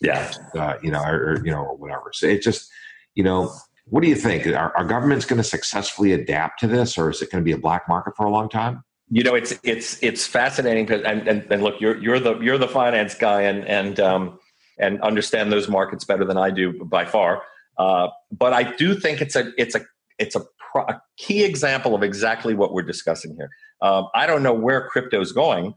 Yeah, 0.00 0.32
uh, 0.54 0.74
you 0.82 0.90
know, 0.90 1.02
or, 1.02 1.30
or, 1.30 1.44
you 1.44 1.50
know, 1.50 1.60
or 1.60 1.76
whatever. 1.76 2.10
So 2.12 2.26
it 2.26 2.42
just, 2.42 2.70
you 3.14 3.24
know, 3.24 3.52
what 3.86 4.02
do 4.02 4.08
you 4.08 4.14
think? 4.14 4.46
Are, 4.46 4.76
are 4.76 4.84
governments 4.84 5.24
going 5.24 5.38
to 5.38 5.44
successfully 5.44 6.12
adapt 6.12 6.60
to 6.60 6.68
this, 6.68 6.96
or 6.96 7.10
is 7.10 7.20
it 7.20 7.30
going 7.30 7.42
to 7.42 7.44
be 7.44 7.52
a 7.52 7.58
black 7.58 7.88
market 7.88 8.14
for 8.16 8.26
a 8.26 8.30
long 8.30 8.48
time? 8.48 8.84
You 9.10 9.24
know, 9.24 9.34
it's 9.34 9.58
it's 9.64 10.00
it's 10.02 10.26
fascinating 10.26 10.86
because 10.86 11.02
and, 11.04 11.26
and, 11.26 11.50
and 11.50 11.62
look, 11.62 11.80
you're 11.80 11.96
you're 11.98 12.20
the 12.20 12.38
you're 12.38 12.58
the 12.58 12.68
finance 12.68 13.14
guy 13.14 13.42
and 13.42 13.64
and 13.64 13.98
um, 13.98 14.38
and 14.78 15.00
understand 15.00 15.50
those 15.50 15.68
markets 15.68 16.04
better 16.04 16.24
than 16.24 16.36
I 16.36 16.50
do 16.50 16.84
by 16.84 17.04
far. 17.04 17.42
Uh, 17.76 18.08
but 18.30 18.52
I 18.52 18.74
do 18.76 18.94
think 18.94 19.20
it's 19.20 19.34
a 19.34 19.52
it's 19.56 19.74
a 19.74 19.80
it's 20.18 20.36
a, 20.36 20.42
pro- 20.72 20.84
a 20.84 21.00
key 21.16 21.44
example 21.44 21.94
of 21.94 22.02
exactly 22.02 22.54
what 22.54 22.72
we're 22.72 22.82
discussing 22.82 23.34
here. 23.36 23.50
Um, 23.82 24.08
I 24.14 24.26
don't 24.26 24.42
know 24.42 24.54
where 24.54 24.88
crypto 24.88 25.20
is 25.20 25.32
going, 25.32 25.74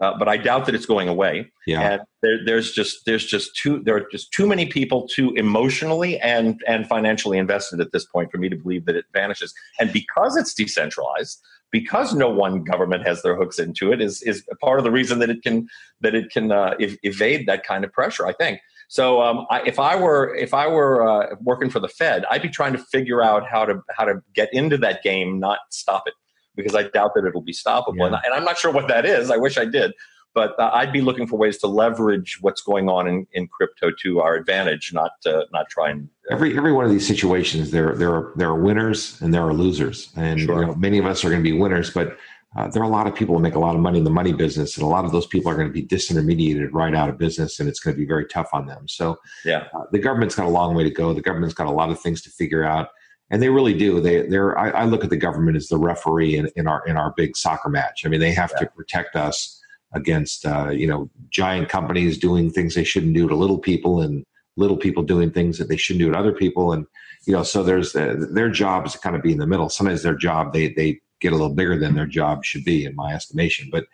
uh, 0.00 0.18
but 0.18 0.28
I 0.28 0.36
doubt 0.36 0.66
that 0.66 0.74
it's 0.74 0.86
going 0.86 1.08
away. 1.08 1.50
Yeah. 1.66 1.80
And 1.80 2.02
there, 2.22 2.44
there's 2.44 2.72
just 2.72 3.04
there's 3.06 3.24
just 3.24 3.56
too 3.56 3.80
there 3.84 3.96
are 3.96 4.06
just 4.10 4.32
too 4.32 4.46
many 4.46 4.66
people 4.66 5.06
too 5.06 5.32
emotionally 5.36 6.18
and 6.20 6.60
and 6.66 6.86
financially 6.88 7.38
invested 7.38 7.80
at 7.80 7.92
this 7.92 8.04
point 8.06 8.30
for 8.32 8.38
me 8.38 8.48
to 8.48 8.56
believe 8.56 8.86
that 8.86 8.96
it 8.96 9.04
vanishes. 9.12 9.54
And 9.78 9.92
because 9.92 10.36
it's 10.36 10.54
decentralized, 10.54 11.40
because 11.70 12.14
no 12.14 12.28
one 12.28 12.64
government 12.64 13.06
has 13.06 13.22
their 13.22 13.36
hooks 13.36 13.58
into 13.58 13.92
it, 13.92 14.00
is 14.00 14.22
is 14.22 14.44
part 14.60 14.78
of 14.80 14.84
the 14.84 14.90
reason 14.90 15.20
that 15.20 15.30
it 15.30 15.42
can 15.42 15.68
that 16.00 16.14
it 16.14 16.30
can 16.30 16.50
uh, 16.50 16.74
ev- 16.80 16.98
evade 17.02 17.46
that 17.46 17.64
kind 17.64 17.84
of 17.84 17.92
pressure. 17.92 18.26
I 18.26 18.32
think. 18.32 18.60
So 18.92 19.22
um, 19.22 19.46
I, 19.48 19.62
if 19.64 19.78
I 19.78 19.96
were 19.96 20.34
if 20.34 20.52
I 20.52 20.66
were 20.66 21.08
uh, 21.08 21.36
working 21.40 21.70
for 21.70 21.80
the 21.80 21.88
Fed, 21.88 22.26
I'd 22.30 22.42
be 22.42 22.50
trying 22.50 22.74
to 22.74 22.78
figure 22.78 23.24
out 23.24 23.48
how 23.48 23.64
to 23.64 23.80
how 23.96 24.04
to 24.04 24.22
get 24.34 24.52
into 24.52 24.76
that 24.78 25.02
game, 25.02 25.40
not 25.40 25.60
stop 25.70 26.02
it 26.06 26.12
because 26.54 26.74
I 26.74 26.82
doubt 26.82 27.12
that 27.14 27.24
it'll 27.24 27.40
be 27.40 27.54
stoppable. 27.54 28.10
Yeah. 28.10 28.20
And, 28.22 28.34
I'm 28.34 28.44
not 28.44 28.58
sure 28.58 28.70
what 28.70 28.88
that 28.88 29.06
is. 29.06 29.30
I 29.30 29.38
wish 29.38 29.56
I 29.56 29.64
did. 29.64 29.94
But 30.34 30.58
uh, 30.60 30.70
I'd 30.74 30.92
be 30.92 31.00
looking 31.00 31.26
for 31.26 31.38
ways 31.38 31.56
to 31.58 31.68
leverage 31.68 32.36
what's 32.42 32.60
going 32.60 32.90
on 32.90 33.08
in, 33.08 33.26
in 33.32 33.48
crypto 33.48 33.92
to 34.02 34.20
our 34.20 34.34
advantage, 34.34 34.92
not 34.92 35.12
uh, 35.24 35.44
not 35.52 35.70
try 35.70 35.88
and 35.88 36.10
uh, 36.30 36.34
every 36.34 36.54
every 36.54 36.72
one 36.72 36.84
of 36.84 36.90
these 36.90 37.06
situations 37.06 37.70
there 37.70 37.94
there 37.94 38.10
are 38.14 38.32
there 38.36 38.48
are 38.48 38.60
winners 38.60 39.18
and 39.22 39.32
there 39.32 39.42
are 39.42 39.54
losers, 39.54 40.12
and 40.16 40.40
sure. 40.40 40.60
you 40.60 40.66
know, 40.66 40.74
many 40.74 40.98
of 40.98 41.06
us 41.06 41.24
are 41.24 41.30
going 41.30 41.42
to 41.42 41.50
be 41.50 41.56
winners, 41.58 41.88
but 41.90 42.18
uh, 42.56 42.68
there 42.68 42.82
are 42.82 42.86
a 42.86 42.88
lot 42.88 43.06
of 43.06 43.14
people 43.14 43.34
who 43.34 43.40
make 43.40 43.54
a 43.54 43.58
lot 43.58 43.74
of 43.74 43.80
money 43.80 43.98
in 43.98 44.04
the 44.04 44.10
money 44.10 44.32
business, 44.32 44.76
and 44.76 44.84
a 44.84 44.88
lot 44.88 45.04
of 45.04 45.12
those 45.12 45.26
people 45.26 45.50
are 45.50 45.54
going 45.54 45.68
to 45.68 45.72
be 45.72 45.84
disintermediated 45.84 46.68
right 46.72 46.94
out 46.94 47.08
of 47.08 47.18
business, 47.18 47.58
and 47.58 47.68
it's 47.68 47.80
going 47.80 47.94
to 47.94 47.98
be 47.98 48.06
very 48.06 48.26
tough 48.26 48.48
on 48.52 48.66
them. 48.66 48.86
So, 48.88 49.18
yeah, 49.44 49.68
uh, 49.74 49.84
the 49.90 49.98
government's 49.98 50.34
got 50.34 50.46
a 50.46 50.50
long 50.50 50.74
way 50.74 50.84
to 50.84 50.90
go. 50.90 51.14
The 51.14 51.22
government's 51.22 51.54
got 51.54 51.66
a 51.66 51.72
lot 51.72 51.90
of 51.90 52.00
things 52.00 52.22
to 52.22 52.30
figure 52.30 52.64
out 52.64 52.88
and 53.30 53.40
they 53.40 53.48
really 53.48 53.72
do. 53.72 53.98
They 53.98 54.26
they're 54.26 54.56
I, 54.58 54.68
I, 54.70 54.84
look 54.84 55.04
at 55.04 55.10
the 55.10 55.16
government 55.16 55.56
as 55.56 55.68
the 55.68 55.78
referee 55.78 56.36
in, 56.36 56.50
in 56.54 56.68
our 56.68 56.86
in 56.86 56.98
our 56.98 57.14
big 57.16 57.34
soccer 57.34 57.70
match. 57.70 58.02
I 58.04 58.08
mean, 58.08 58.20
they 58.20 58.32
have 58.32 58.52
yeah. 58.52 58.66
to 58.66 58.66
protect 58.66 59.16
us 59.16 59.58
against 59.92 60.46
uh, 60.46 60.70
you 60.70 60.86
know 60.86 61.10
giant 61.30 61.68
companies 61.68 62.18
doing 62.18 62.50
things 62.50 62.74
they 62.74 62.84
shouldn't 62.84 63.14
do 63.14 63.28
to 63.28 63.34
little 63.34 63.58
people 63.58 64.00
and 64.00 64.24
little 64.56 64.76
people 64.76 65.02
doing 65.02 65.30
things 65.30 65.58
that 65.58 65.68
they 65.68 65.76
shouldn't 65.76 66.04
do 66.04 66.10
to 66.10 66.18
other 66.18 66.32
people 66.32 66.72
and 66.72 66.86
you 67.26 67.32
know 67.32 67.42
so 67.42 67.62
there's 67.62 67.94
uh, 67.94 68.16
their 68.32 68.50
job 68.50 68.86
is 68.86 68.92
to 68.92 68.98
kind 68.98 69.16
of 69.16 69.22
be 69.22 69.32
in 69.32 69.38
the 69.38 69.46
middle 69.46 69.68
sometimes 69.68 70.02
their 70.02 70.14
job 70.14 70.52
they 70.52 70.72
they 70.74 71.00
get 71.22 71.32
a 71.32 71.36
little 71.36 71.54
bigger 71.54 71.78
than 71.78 71.94
their 71.94 72.06
job 72.06 72.44
should 72.44 72.64
be 72.64 72.84
in 72.84 72.94
my 72.94 73.14
estimation 73.14 73.68
but 73.72 73.84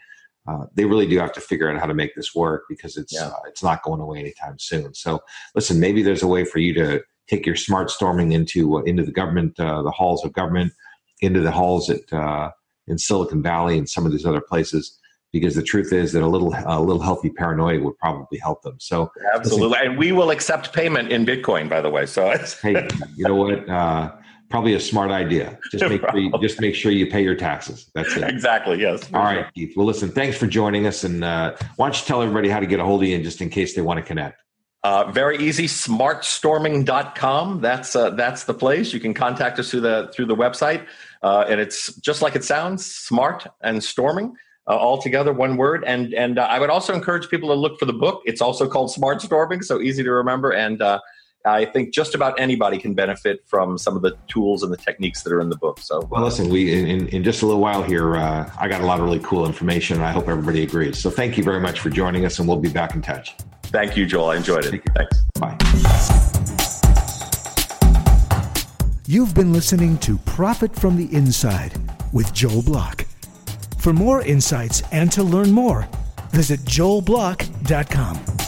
uh, 0.49 0.65
they 0.75 0.85
really 0.87 1.07
do 1.07 1.19
have 1.19 1.33
to 1.33 1.41
figure 1.41 1.71
out 1.71 1.79
how 1.79 1.87
to 1.87 1.95
make 1.95 2.15
this 2.15 2.35
work 2.35 2.65
because 2.69 2.97
it's 2.97 3.13
yeah. 3.13 3.27
uh, 3.27 3.41
it's 3.47 3.63
not 3.63 3.83
going 3.83 4.01
away 4.01 4.19
anytime 4.19 4.59
soon. 4.59 4.95
So, 4.95 5.21
listen, 5.55 5.79
maybe 5.79 6.03
there's 6.03 6.23
a 6.23 6.27
way 6.27 6.45
for 6.45 6.59
you 6.59 6.73
to 6.75 7.03
take 7.29 7.45
your 7.45 7.57
smart 7.57 7.91
storming 7.91 8.33
into 8.33 8.79
uh, 8.79 8.83
into 8.83 9.05
the 9.05 9.13
government, 9.13 9.61
uh, 9.61 9.83
the 9.83 9.91
halls 9.91 10.25
of 10.25 10.33
government, 10.33 10.73
into 11.21 11.41
the 11.41 11.51
halls 11.51 11.91
at 11.91 12.11
uh, 12.13 12.51
in 12.87 12.97
Silicon 12.97 13.43
Valley 13.43 13.77
and 13.77 13.89
some 13.89 14.07
of 14.07 14.13
these 14.13 14.25
other 14.25 14.41
places. 14.41 14.99
Because 15.31 15.55
the 15.55 15.63
truth 15.63 15.93
is 15.93 16.13
that 16.15 16.23
a 16.23 16.27
little 16.27 16.55
a 16.65 16.81
little 16.81 17.03
healthy 17.03 17.29
paranoia 17.29 17.79
would 17.81 17.99
probably 17.99 18.39
help 18.39 18.63
them. 18.63 18.77
So 18.81 19.13
absolutely, 19.35 19.69
listen, 19.69 19.87
and 19.87 19.99
we 19.99 20.13
will 20.13 20.31
accept 20.31 20.73
payment 20.73 21.13
in 21.13 21.27
Bitcoin, 21.27 21.69
by 21.69 21.83
the 21.83 21.91
way. 21.91 22.07
So 22.07 22.35
hey, 22.63 22.89
you 23.17 23.29
know 23.29 23.35
what? 23.35 23.69
Probably 24.49 24.75
a 24.75 24.81
smart 24.81 25.11
idea. 25.11 25.59
Just 25.71 25.89
make 25.89 26.01
sure 26.01 26.19
you, 26.19 26.33
just 26.41 26.61
make 26.61 26.75
sure 26.75 26.93
you 26.93 27.07
pay 27.07 27.23
your 27.23 27.35
taxes. 27.35 27.91
That's 27.95 28.17
it. 28.17 28.25
Exactly. 28.25 28.81
Yes. 28.81 29.09
All 29.13 29.23
right. 29.23 29.47
Keith. 29.55 29.77
Well, 29.77 29.87
listen. 29.87 30.11
Thanks 30.11 30.37
for 30.37 30.47
joining 30.47 30.87
us, 30.87 31.05
and 31.05 31.25
uh, 31.25 31.57
why 31.77 31.87
don't 31.87 32.01
you 32.01 32.07
tell 32.07 32.23
everybody 32.23 32.49
how 32.49 32.61
to 32.61 32.67
get 32.67 32.81
a 32.81 32.85
hold 32.85 33.03
of 33.03 33.09
you, 33.09 33.23
just 33.23 33.41
in 33.41 33.51
case 33.51 33.75
they 33.75 33.83
want 33.83 33.99
to 33.99 34.03
connect. 34.05 34.43
Uh, 34.85 35.11
very 35.11 35.39
easy. 35.39 35.67
Smartstorming.com. 35.67 37.61
That's 37.61 37.97
uh, 37.97 38.11
that's 38.11 38.45
the 38.45 38.55
place. 38.55 38.93
You 38.93 39.01
can 39.01 39.15
contact 39.15 39.59
us 39.59 39.71
through 39.71 39.81
the 39.81 40.11
through 40.15 40.27
the 40.27 40.37
website, 40.37 40.87
uh, 41.23 41.45
and 41.49 41.61
it's 41.61 41.95
just 41.97 42.23
like 42.23 42.37
it 42.37 42.45
sounds: 42.45 42.87
smart 42.87 43.47
and 43.61 43.83
storming. 43.83 44.35
Uh, 44.69 44.77
all 44.77 45.01
together, 45.01 45.33
one 45.33 45.57
word. 45.57 45.83
And 45.87 46.13
and 46.13 46.39
uh, 46.39 46.43
I 46.43 46.59
would 46.59 46.69
also 46.69 46.93
encourage 46.93 47.31
people 47.31 47.49
to 47.49 47.55
look 47.55 47.79
for 47.79 47.87
the 47.87 47.93
book. 47.95 48.21
It's 48.27 48.43
also 48.43 48.69
called 48.69 48.93
Smart 48.93 49.23
Storming, 49.23 49.63
so 49.63 49.81
easy 49.81 50.03
to 50.03 50.13
remember. 50.13 50.53
And 50.53 50.83
uh, 50.83 51.01
I 51.45 51.65
think 51.65 51.95
just 51.95 52.15
about 52.15 52.39
anybody 52.39 52.79
can 52.79 52.95
benefit 52.95 53.43
from 53.47 53.79
some 53.79 53.97
of 53.97 54.03
the 54.03 54.17
tools 54.27 54.63
and 54.63 54.73
the 54.73 54.77
techniques 54.77 55.23
that 55.23 55.33
are 55.33 55.41
in 55.41 55.49
the 55.49 55.57
book. 55.57 55.79
So, 55.81 56.07
well, 56.11 56.23
listen, 56.23 56.49
we 56.49 56.73
in, 56.73 57.09
in 57.09 57.25
just 57.25 57.43
a 57.43 57.47
little 57.47 57.61
while 57.61 57.83
here, 57.83 58.17
uh, 58.17 58.51
I 58.59 58.69
got 58.69 58.81
a 58.81 58.87
lot 58.87 58.99
of 58.99 59.05
really 59.05 59.21
cool 59.21 59.47
information, 59.47 59.97
and 59.97 60.05
I 60.05 60.11
hope 60.11 60.29
everybody 60.29 60.63
agrees. 60.63 60.99
So, 60.99 61.11
thank 61.11 61.39
you 61.39 61.45
very 61.45 61.61
much 61.61 61.81
for 61.81 61.91
joining 61.91 62.25
us, 62.25 62.39
and 62.39 62.49
we'll 62.49 62.59
be 62.59 62.69
back 62.69 62.95
in 62.95 63.03
touch. 63.03 63.37
Thank 63.65 63.97
you, 63.97 64.07
Joel. 64.07 64.31
I 64.31 64.37
enjoyed 64.37 64.67
it. 64.67 64.83
Thanks. 64.95 65.23
Bye. 65.39 65.57
You've 69.07 69.35
been 69.35 69.53
listening 69.53 69.97
to 69.99 70.19
Profit 70.19 70.75
from 70.75 70.97
the 70.97 71.15
Inside 71.15 71.73
with 72.13 72.35
Joel 72.35 72.63
Block. 72.63 73.07
For 73.79 73.93
more 73.93 74.23
insights 74.23 74.83
and 74.93 75.11
to 75.13 75.23
learn 75.23 75.51
more, 75.51 75.89
visit 76.31 76.61
joelblock.com. 76.61 78.48